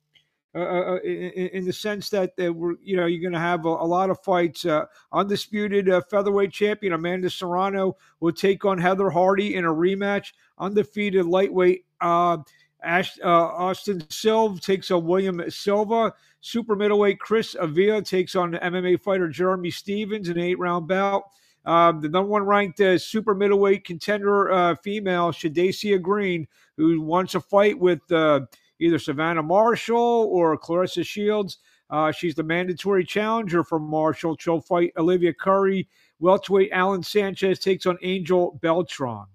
uh, 0.54 0.58
uh, 0.58 0.94
uh 0.94 0.98
in, 0.98 1.48
in, 1.48 1.64
the 1.64 1.72
sense 1.72 2.10
that 2.10 2.32
uh, 2.38 2.52
we're, 2.52 2.74
you 2.82 2.94
know, 2.94 3.06
you're 3.06 3.22
going 3.22 3.32
to 3.32 3.38
have 3.38 3.64
a, 3.64 3.70
a, 3.70 3.86
lot 3.86 4.10
of 4.10 4.22
fights. 4.22 4.66
Uh, 4.66 4.84
undisputed 5.10 5.88
uh, 5.88 6.02
featherweight 6.10 6.52
champion 6.52 6.92
Amanda 6.92 7.30
Serrano 7.30 7.96
will 8.20 8.34
take 8.34 8.66
on 8.66 8.76
Heather 8.76 9.08
Hardy 9.08 9.54
in 9.54 9.64
a 9.64 9.72
rematch. 9.72 10.34
Undefeated 10.58 11.24
lightweight 11.24 11.86
Ash, 12.84 13.18
Austin 13.22 14.04
Silva 14.10 14.60
takes 14.60 14.90
on 14.90 15.06
William 15.06 15.42
Silva. 15.48 16.12
Super 16.40 16.74
middleweight 16.74 17.20
Chris 17.20 17.54
Avila 17.58 18.02
takes 18.02 18.34
on 18.34 18.54
MMA 18.54 19.00
fighter 19.00 19.28
Jeremy 19.28 19.70
Stephens 19.70 20.28
in 20.28 20.38
an 20.38 20.44
eight-round 20.44 20.88
bout. 20.88 21.22
Um, 21.64 22.00
the 22.00 22.08
number 22.08 22.28
one 22.28 22.42
ranked 22.42 22.80
uh, 22.80 22.98
super 22.98 23.34
middleweight 23.34 23.84
contender 23.84 24.50
uh, 24.50 24.74
female, 24.82 25.30
Shadasia 25.30 26.00
Green, 26.02 26.46
who 26.76 27.00
wants 27.00 27.34
a 27.34 27.40
fight 27.40 27.78
with 27.78 28.00
uh, 28.10 28.40
either 28.80 28.98
Savannah 28.98 29.42
Marshall 29.42 30.28
or 30.32 30.58
Claressa 30.58 31.06
Shields. 31.06 31.58
Uh, 31.90 32.10
she's 32.10 32.34
the 32.34 32.42
mandatory 32.42 33.04
challenger 33.04 33.62
for 33.62 33.78
Marshall. 33.78 34.36
She'll 34.40 34.60
fight 34.60 34.92
Olivia 34.96 35.32
Curry. 35.32 35.88
Welterweight 36.20 36.72
Alan 36.72 37.02
Sanchez 37.02 37.58
takes 37.58 37.86
on 37.86 37.98
Angel 38.02 38.58
Beltran. 38.62 39.26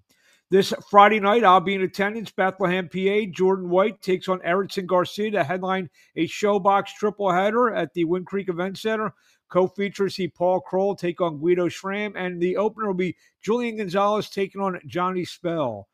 This 0.50 0.74
Friday 0.90 1.20
night, 1.20 1.44
I'll 1.44 1.60
be 1.60 1.76
in 1.76 1.82
attendance. 1.82 2.32
Bethlehem, 2.32 2.88
PA. 2.88 3.30
Jordan 3.32 3.70
White 3.70 4.02
takes 4.02 4.30
on 4.30 4.42
Erickson 4.46 4.86
Garcia 4.86 5.32
to 5.32 5.44
headline 5.44 5.90
a 6.16 6.26
ShoBox 6.26 6.86
triple 6.98 7.30
header 7.34 7.74
at 7.74 7.94
the 7.94 8.06
Wind 8.06 8.28
Creek 8.28 8.48
Event 8.48 8.78
Center. 8.78 9.14
Co-features 9.50 10.16
see 10.16 10.30
Paul 10.30 10.62
Kroll 10.62 10.96
take 10.96 11.20
on 11.20 11.38
Guido 11.38 11.68
Schramm, 11.68 12.14
and 12.16 12.42
the 12.42 12.56
opener 12.56 12.88
will 12.88 12.94
be 12.94 13.18
Julian 13.42 13.76
Gonzalez 13.76 14.30
taking 14.30 14.62
on 14.62 14.80
Johnny 14.88 15.26
Spell. 15.26 15.90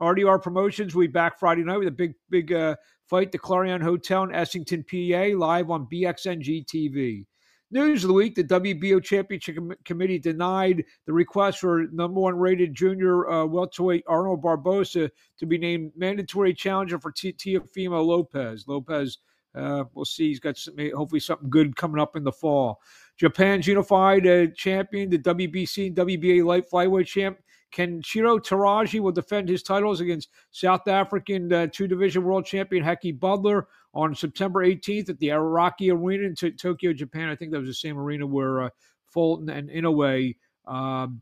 RDR 0.00 0.42
Promotions 0.42 0.94
will 0.94 1.02
be 1.02 1.06
back 1.06 1.38
Friday 1.38 1.62
night 1.62 1.78
with 1.78 1.88
a 1.88 1.92
big, 1.92 2.14
big 2.30 2.54
uh, 2.54 2.76
fight. 3.06 3.32
The 3.32 3.38
Clarion 3.38 3.82
Hotel 3.82 4.22
in 4.22 4.34
Essington, 4.34 4.82
PA, 4.82 5.36
live 5.36 5.70
on 5.70 5.86
BXNG 5.92 6.64
TV. 6.64 7.26
News 7.70 8.02
of 8.02 8.08
the 8.08 8.14
week: 8.14 8.34
The 8.34 8.44
WBO 8.44 9.02
Championship 9.02 9.56
Com- 9.56 9.74
Committee 9.84 10.18
denied 10.18 10.84
the 11.06 11.12
request 11.12 11.60
for 11.60 11.86
number 11.92 12.20
one 12.20 12.36
rated 12.36 12.74
junior 12.74 13.30
uh, 13.30 13.46
welterweight 13.46 14.04
Arnold 14.08 14.42
Barboza 14.42 15.10
to 15.38 15.46
be 15.46 15.56
named 15.58 15.92
mandatory 15.96 16.52
challenger 16.52 16.98
for 16.98 17.12
T- 17.12 17.32
Teofimo 17.32 18.04
Lopez. 18.04 18.66
Lopez 18.66 19.18
uh, 19.54 19.84
we'll 19.94 20.04
see. 20.04 20.28
He's 20.28 20.40
got 20.40 20.56
some, 20.56 20.74
hopefully 20.94 21.20
something 21.20 21.50
good 21.50 21.76
coming 21.76 22.00
up 22.00 22.16
in 22.16 22.24
the 22.24 22.32
fall. 22.32 22.80
Japan's 23.16 23.66
unified 23.66 24.26
uh, 24.26 24.46
champion, 24.54 25.10
the 25.10 25.18
WBC 25.18 25.88
and 25.88 25.96
WBA 25.96 26.44
light 26.44 26.70
flyweight 26.70 27.06
champ, 27.06 27.38
Kenshiro 27.72 28.40
Teraji 28.40 29.00
will 29.00 29.12
defend 29.12 29.48
his 29.48 29.62
titles 29.62 30.00
against 30.00 30.30
South 30.50 30.88
African 30.88 31.52
uh, 31.52 31.66
two 31.72 31.86
division 31.86 32.24
world 32.24 32.44
champion 32.44 32.84
Hekkie 32.84 33.18
Budler 33.18 33.64
on 33.94 34.14
September 34.14 34.64
18th 34.64 35.10
at 35.10 35.18
the 35.18 35.28
Ariake 35.28 35.92
Arena 35.92 36.24
in 36.24 36.34
t- 36.34 36.52
Tokyo, 36.52 36.92
Japan. 36.92 37.28
I 37.28 37.36
think 37.36 37.52
that 37.52 37.60
was 37.60 37.68
the 37.68 37.74
same 37.74 37.98
arena 37.98 38.26
where 38.26 38.62
uh, 38.62 38.70
Fulton 39.06 39.48
and 39.50 39.68
Inoue 39.68 40.36
um, 40.66 41.20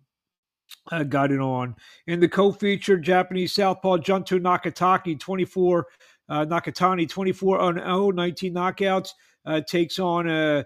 uh, 0.91 1.03
got 1.05 1.33
it 1.33 1.41
on. 1.41 1.75
In 2.07 2.21
the 2.21 2.29
co-featured 2.29 3.03
Japanese 3.03 3.53
southpaw 3.53 3.99
Junto 3.99 4.39
Nakatani, 4.39 5.19
24 5.19 5.87
uh, 6.29 6.45
Nakatani, 6.45 7.09
24 7.09 7.59
on 7.59 7.75
0, 7.77 8.11
19 8.11 8.55
knockouts, 8.55 9.11
uh, 9.47 9.61
takes 9.63 9.99
on 9.99 10.29
uh, 10.29 10.63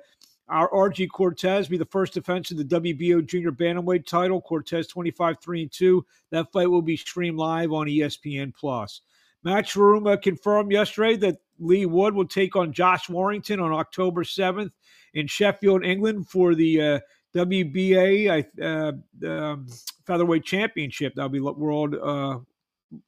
our 0.48 0.70
Argi 0.70 1.08
Cortes 1.08 1.68
be 1.68 1.78
the 1.78 1.84
first 1.86 2.14
defense 2.14 2.50
of 2.50 2.58
the 2.58 2.64
WBO 2.64 3.24
junior 3.24 3.52
bantamweight 3.52 4.06
title. 4.06 4.40
Cortes 4.40 4.88
25 4.88 5.38
3 5.40 5.62
and 5.62 5.72
2. 5.72 6.06
That 6.30 6.52
fight 6.52 6.70
will 6.70 6.82
be 6.82 6.96
streamed 6.96 7.38
live 7.38 7.72
on 7.72 7.86
ESPN 7.86 8.54
Plus. 8.54 9.00
Matchroom 9.44 10.12
uh, 10.12 10.16
confirmed 10.16 10.70
yesterday 10.70 11.16
that 11.16 11.38
Leigh 11.58 11.86
Wood 11.86 12.14
will 12.14 12.26
take 12.26 12.56
on 12.56 12.72
Josh 12.72 13.08
Warrington 13.08 13.60
on 13.60 13.72
October 13.72 14.24
7th 14.24 14.72
in 15.14 15.26
Sheffield, 15.26 15.84
England 15.84 16.28
for 16.28 16.54
the 16.54 16.80
uh, 16.80 17.00
WBA 17.34 18.46
uh, 18.62 19.28
um, 19.28 19.66
featherweight 20.06 20.44
championship. 20.44 21.14
That'll 21.14 21.28
be 21.28 21.40
world 21.40 21.94
uh, 21.94 22.38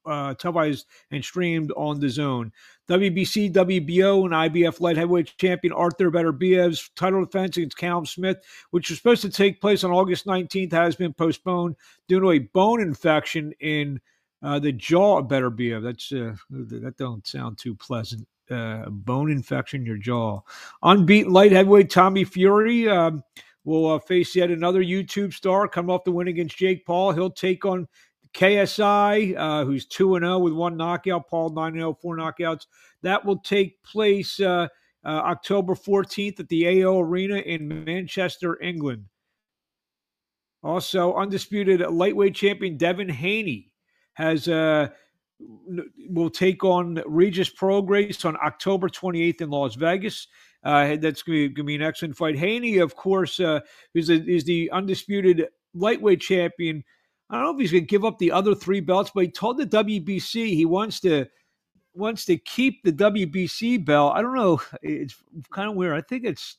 uh, 0.06 0.34
televised 0.34 0.86
and 1.10 1.24
streamed 1.24 1.72
on 1.76 2.00
the 2.00 2.08
zone. 2.08 2.52
WBC, 2.88 3.52
WBO, 3.52 4.24
and 4.24 4.52
IBF 4.52 4.80
light 4.80 4.96
heavyweight 4.96 5.34
champion 5.38 5.72
Arthur 5.72 6.10
Beterbiev's 6.10 6.90
title 6.96 7.24
defense 7.24 7.56
against 7.56 7.78
Callum 7.78 8.04
Smith, 8.04 8.38
which 8.70 8.90
was 8.90 8.98
supposed 8.98 9.22
to 9.22 9.30
take 9.30 9.60
place 9.60 9.84
on 9.84 9.90
August 9.90 10.26
19th, 10.26 10.72
has 10.72 10.94
been 10.94 11.12
postponed 11.12 11.76
due 12.08 12.20
to 12.20 12.32
a 12.32 12.38
bone 12.38 12.80
infection 12.80 13.52
in 13.60 14.00
uh, 14.42 14.58
the 14.58 14.72
jaw 14.72 15.18
of 15.18 15.26
Beterbiev. 15.26 15.82
That's 15.82 16.12
uh, 16.12 16.34
that 16.50 16.96
don't 16.98 17.26
sound 17.26 17.58
too 17.58 17.74
pleasant. 17.74 18.26
Uh, 18.50 18.90
bone 18.90 19.30
infection 19.30 19.80
in 19.80 19.86
your 19.86 19.96
jaw. 19.96 20.40
Unbeaten 20.82 21.32
light 21.32 21.52
heavyweight 21.52 21.88
Tommy 21.88 22.24
Fury 22.24 22.86
um, 22.86 23.24
will 23.64 23.92
uh, 23.92 23.98
face 23.98 24.36
yet 24.36 24.50
another 24.50 24.82
YouTube 24.82 25.32
star. 25.32 25.66
Come 25.66 25.88
off 25.88 26.04
the 26.04 26.12
win 26.12 26.28
against 26.28 26.58
Jake 26.58 26.84
Paul. 26.84 27.12
He'll 27.12 27.30
take 27.30 27.64
on 27.64 27.88
KSI, 28.34 29.36
uh, 29.36 29.64
who's 29.64 29.86
2 29.86 30.18
0 30.18 30.38
with 30.40 30.52
one 30.52 30.76
knockout, 30.76 31.28
Paul 31.28 31.50
9 31.50 31.74
0, 31.74 31.98
four 32.00 32.16
knockouts. 32.16 32.66
That 33.02 33.24
will 33.24 33.38
take 33.38 33.82
place 33.82 34.40
uh, 34.40 34.68
uh, 35.04 35.08
October 35.08 35.74
14th 35.74 36.40
at 36.40 36.48
the 36.48 36.84
AO 36.84 37.00
Arena 37.00 37.36
in 37.36 37.84
Manchester, 37.84 38.60
England. 38.60 39.04
Also, 40.62 41.14
undisputed 41.14 41.80
lightweight 41.80 42.34
champion 42.34 42.76
Devin 42.76 43.08
Haney 43.08 43.72
has 44.14 44.48
uh, 44.48 44.88
will 46.08 46.30
take 46.30 46.64
on 46.64 47.02
Regis 47.06 47.52
Prograis 47.52 48.24
on 48.24 48.36
October 48.42 48.88
28th 48.88 49.42
in 49.42 49.50
Las 49.50 49.74
Vegas. 49.74 50.26
Uh, 50.64 50.96
that's 50.96 51.22
going 51.22 51.54
to 51.54 51.62
be 51.62 51.74
an 51.74 51.82
excellent 51.82 52.16
fight. 52.16 52.38
Haney, 52.38 52.78
of 52.78 52.96
course, 52.96 53.38
uh, 53.38 53.60
is, 53.94 54.08
a, 54.08 54.14
is 54.24 54.44
the 54.44 54.70
undisputed 54.70 55.46
lightweight 55.74 56.20
champion 56.20 56.82
I 57.30 57.36
don't 57.36 57.44
know 57.44 57.54
if 57.54 57.60
he's 57.60 57.72
going 57.72 57.84
to 57.84 57.88
give 57.88 58.04
up 58.04 58.18
the 58.18 58.32
other 58.32 58.54
three 58.54 58.80
belts, 58.80 59.10
but 59.14 59.24
he 59.24 59.30
told 59.30 59.58
the 59.58 59.66
WBC 59.66 60.48
he 60.48 60.66
wants 60.66 61.00
to 61.00 61.26
wants 61.94 62.24
to 62.24 62.36
keep 62.36 62.82
the 62.82 62.92
WBC 62.92 63.84
belt. 63.84 64.14
I 64.14 64.22
don't 64.22 64.34
know. 64.34 64.60
It's 64.82 65.16
kind 65.52 65.70
of 65.70 65.76
weird. 65.76 65.96
I 65.96 66.02
think 66.02 66.24
it's 66.24 66.58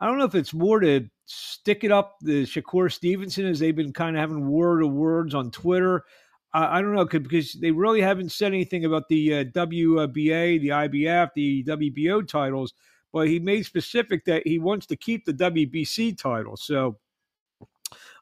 I 0.00 0.06
don't 0.06 0.18
know 0.18 0.24
if 0.24 0.34
it's 0.34 0.52
more 0.52 0.80
to 0.80 1.08
stick 1.26 1.84
it 1.84 1.92
up 1.92 2.16
the 2.20 2.42
Shakur 2.42 2.92
Stevenson 2.92 3.46
as 3.46 3.60
they've 3.60 3.74
been 3.74 3.92
kind 3.92 4.16
of 4.16 4.20
having 4.20 4.48
word 4.48 4.82
of 4.82 4.92
words 4.92 5.34
on 5.34 5.50
Twitter. 5.50 6.04
I, 6.52 6.78
I 6.78 6.82
don't 6.82 6.94
know 6.94 7.04
because 7.04 7.52
they 7.54 7.70
really 7.70 8.00
haven't 8.00 8.32
said 8.32 8.52
anything 8.52 8.84
about 8.84 9.08
the 9.08 9.34
uh, 9.34 9.44
WBA, 9.44 10.60
the 10.60 10.68
IBF, 10.68 11.30
the 11.34 11.64
WBO 11.64 12.26
titles. 12.26 12.74
But 13.12 13.28
he 13.28 13.38
made 13.38 13.64
specific 13.64 14.24
that 14.24 14.46
he 14.46 14.58
wants 14.58 14.86
to 14.86 14.96
keep 14.96 15.24
the 15.24 15.34
WBC 15.34 16.18
title. 16.18 16.56
So 16.56 16.98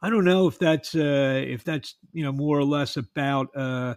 I 0.02 0.10
don't 0.10 0.24
know 0.24 0.46
if 0.46 0.58
that's 0.58 0.94
uh, 0.94 1.44
if 1.46 1.64
that's 1.64 1.96
you 2.12 2.24
know 2.24 2.32
more 2.32 2.58
or 2.58 2.64
less 2.64 2.96
about 2.96 3.54
uh, 3.54 3.96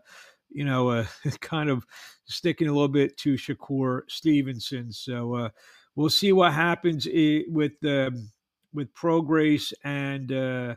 you 0.50 0.66
know 0.66 0.90
uh, 0.90 1.06
kind 1.42 1.70
of 1.70 1.86
sticking 2.26 2.68
a 2.68 2.74
little 2.74 2.88
bit 2.88 3.18
to 3.18 3.34
Shakur 3.34 4.02
Stevenson. 4.10 4.92
So 4.92 5.36
uh, 5.36 5.50
we'll 5.96 6.10
see 6.10 6.32
what 6.32 6.54
happens 6.54 7.08
with 7.48 7.74
um, 7.86 8.32
with 8.74 8.94
Prograis 8.94 9.72
and 9.84 10.32
uh, 10.32 10.76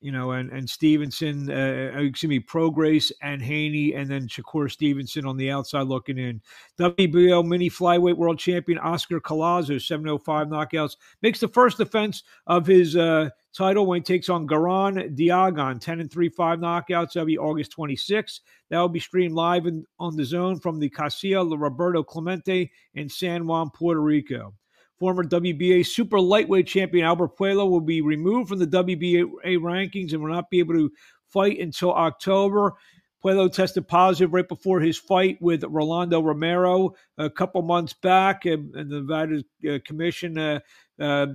you 0.00 0.12
know, 0.12 0.32
and 0.32 0.50
and 0.50 0.68
Stevenson, 0.68 1.50
uh, 1.50 1.92
uh, 1.96 2.00
excuse 2.00 2.28
me, 2.28 2.40
Prograis 2.40 3.10
and 3.22 3.40
Haney, 3.40 3.94
and 3.94 4.10
then 4.10 4.28
Shakur 4.28 4.70
Stevenson 4.70 5.26
on 5.26 5.36
the 5.36 5.50
outside 5.50 5.86
looking 5.86 6.18
in. 6.18 6.40
WBO 6.78 7.46
mini 7.46 7.70
flyweight 7.70 8.16
world 8.16 8.38
champion 8.38 8.78
Oscar 8.78 9.20
Collazo, 9.20 9.80
705 9.80 10.48
knockouts, 10.48 10.96
makes 11.22 11.40
the 11.40 11.48
first 11.48 11.78
defense 11.78 12.22
of 12.46 12.66
his 12.66 12.96
uh, 12.96 13.30
title 13.54 13.86
when 13.86 14.00
he 14.00 14.04
takes 14.04 14.28
on 14.28 14.46
Garen 14.46 15.16
Diagan, 15.16 15.80
10 15.80 16.00
and 16.00 16.12
3, 16.12 16.28
5 16.28 16.58
knockouts. 16.58 17.12
That'll 17.12 17.24
be 17.24 17.38
August 17.38 17.74
26th. 17.76 18.40
That 18.70 18.78
will 18.78 18.88
be 18.88 19.00
streamed 19.00 19.34
live 19.34 19.66
in, 19.66 19.84
on 19.98 20.16
the 20.16 20.24
zone 20.24 20.60
from 20.60 20.78
the 20.78 20.90
Casilla 20.90 21.58
Roberto 21.58 22.02
Clemente 22.02 22.70
in 22.94 23.08
San 23.08 23.46
Juan, 23.46 23.70
Puerto 23.70 24.00
Rico. 24.00 24.52
Former 24.98 25.24
WBA 25.24 25.86
super 25.86 26.18
lightweight 26.18 26.66
champion 26.66 27.04
Albert 27.04 27.36
Puello 27.36 27.68
will 27.68 27.80
be 27.80 28.00
removed 28.00 28.48
from 28.48 28.58
the 28.58 28.66
WBA 28.66 29.58
rankings 29.58 30.12
and 30.12 30.22
will 30.22 30.32
not 30.32 30.48
be 30.48 30.58
able 30.58 30.74
to 30.74 30.90
fight 31.28 31.58
until 31.60 31.92
October. 31.92 32.74
Puello 33.22 33.52
tested 33.52 33.88
positive 33.88 34.32
right 34.32 34.48
before 34.48 34.80
his 34.80 34.96
fight 34.96 35.36
with 35.40 35.64
Rolando 35.64 36.22
Romero 36.22 36.94
a 37.18 37.28
couple 37.28 37.60
months 37.62 37.92
back, 37.92 38.44
and, 38.44 38.74
and 38.74 38.90
the 38.90 39.00
Nevada 39.00 39.42
uh, 39.68 39.78
Commission 39.84 40.38
uh, 40.38 40.60
uh, 41.00 41.26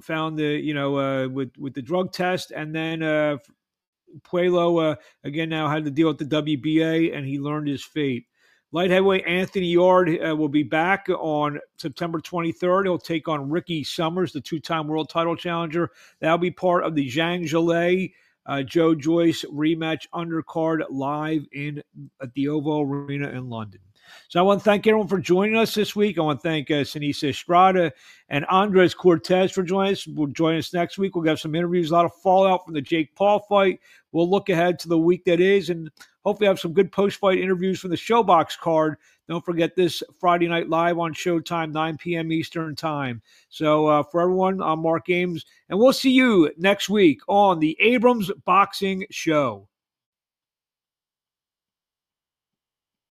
found 0.00 0.38
the 0.38 0.44
you 0.44 0.74
know 0.74 0.98
uh, 0.98 1.28
with 1.28 1.50
with 1.58 1.74
the 1.74 1.82
drug 1.82 2.12
test, 2.12 2.52
and 2.52 2.74
then 2.74 3.02
uh, 3.02 3.36
Puello 4.22 4.92
uh, 4.92 4.96
again 5.24 5.48
now 5.48 5.68
had 5.68 5.84
to 5.84 5.90
deal 5.90 6.08
with 6.08 6.18
the 6.18 6.42
WBA, 6.42 7.16
and 7.16 7.26
he 7.26 7.38
learned 7.38 7.68
his 7.68 7.84
fate. 7.84 8.24
Light 8.72 8.90
heavyweight 8.90 9.26
Anthony 9.26 9.66
Yarde 9.66 10.20
uh, 10.20 10.36
will 10.36 10.48
be 10.48 10.62
back 10.62 11.08
on 11.08 11.58
September 11.76 12.20
23rd. 12.20 12.84
He'll 12.84 12.98
take 12.98 13.26
on 13.26 13.50
Ricky 13.50 13.82
Summers, 13.82 14.32
the 14.32 14.40
two-time 14.40 14.86
world 14.86 15.08
title 15.08 15.34
challenger. 15.34 15.90
That'll 16.20 16.38
be 16.38 16.52
part 16.52 16.84
of 16.84 16.94
the 16.94 17.08
Zhang 17.08 17.42
Zhilei, 17.42 18.12
uh, 18.46 18.62
Joe 18.62 18.94
Joyce 18.94 19.44
rematch 19.52 20.06
undercard 20.14 20.84
live 20.88 21.46
in 21.52 21.82
at 22.22 22.32
the 22.34 22.46
Ovo 22.48 22.82
Arena 22.82 23.28
in 23.30 23.48
London. 23.48 23.80
So 24.28 24.38
I 24.38 24.42
want 24.42 24.60
to 24.60 24.64
thank 24.64 24.86
everyone 24.86 25.08
for 25.08 25.18
joining 25.18 25.56
us 25.56 25.74
this 25.74 25.96
week. 25.96 26.18
I 26.18 26.22
want 26.22 26.40
to 26.40 26.48
thank 26.48 26.70
uh, 26.70 26.84
Seniesa 26.84 27.30
Estrada 27.30 27.92
and 28.28 28.44
Andres 28.46 28.94
Cortes 28.94 29.50
for 29.50 29.62
joining 29.62 29.92
us. 29.92 30.06
We'll 30.06 30.28
join 30.28 30.56
us 30.56 30.72
next 30.72 30.96
week. 30.98 31.14
We'll 31.14 31.26
have 31.26 31.40
some 31.40 31.54
interviews, 31.54 31.90
a 31.90 31.94
lot 31.94 32.04
of 32.04 32.14
fallout 32.14 32.64
from 32.64 32.74
the 32.74 32.80
Jake 32.80 33.14
Paul 33.16 33.40
fight. 33.40 33.80
We'll 34.12 34.30
look 34.30 34.48
ahead 34.48 34.78
to 34.80 34.88
the 34.88 34.98
week 34.98 35.24
that 35.24 35.40
is 35.40 35.70
and 35.70 35.90
hopefully 36.24 36.48
have 36.48 36.60
some 36.60 36.72
good 36.72 36.92
post-fight 36.92 37.38
interviews 37.38 37.80
from 37.80 37.90
the 37.90 37.96
ShoBox 37.96 38.58
card. 38.58 38.96
Don't 39.28 39.44
forget 39.44 39.76
this 39.76 40.02
Friday 40.18 40.48
night 40.48 40.68
live 40.68 40.98
on 40.98 41.14
Showtime, 41.14 41.72
9 41.72 41.98
p.m. 41.98 42.32
Eastern 42.32 42.74
Time. 42.74 43.22
So 43.48 43.86
uh, 43.86 44.02
for 44.02 44.20
everyone, 44.20 44.60
I'm 44.60 44.80
Marc 44.80 45.08
Abrams, 45.08 45.46
and 45.68 45.78
we'll 45.78 45.92
see 45.92 46.10
you 46.10 46.50
next 46.58 46.88
week 46.88 47.20
on 47.28 47.60
the 47.60 47.76
Abrams 47.80 48.30
Boxing 48.44 49.06
Show. 49.10 49.68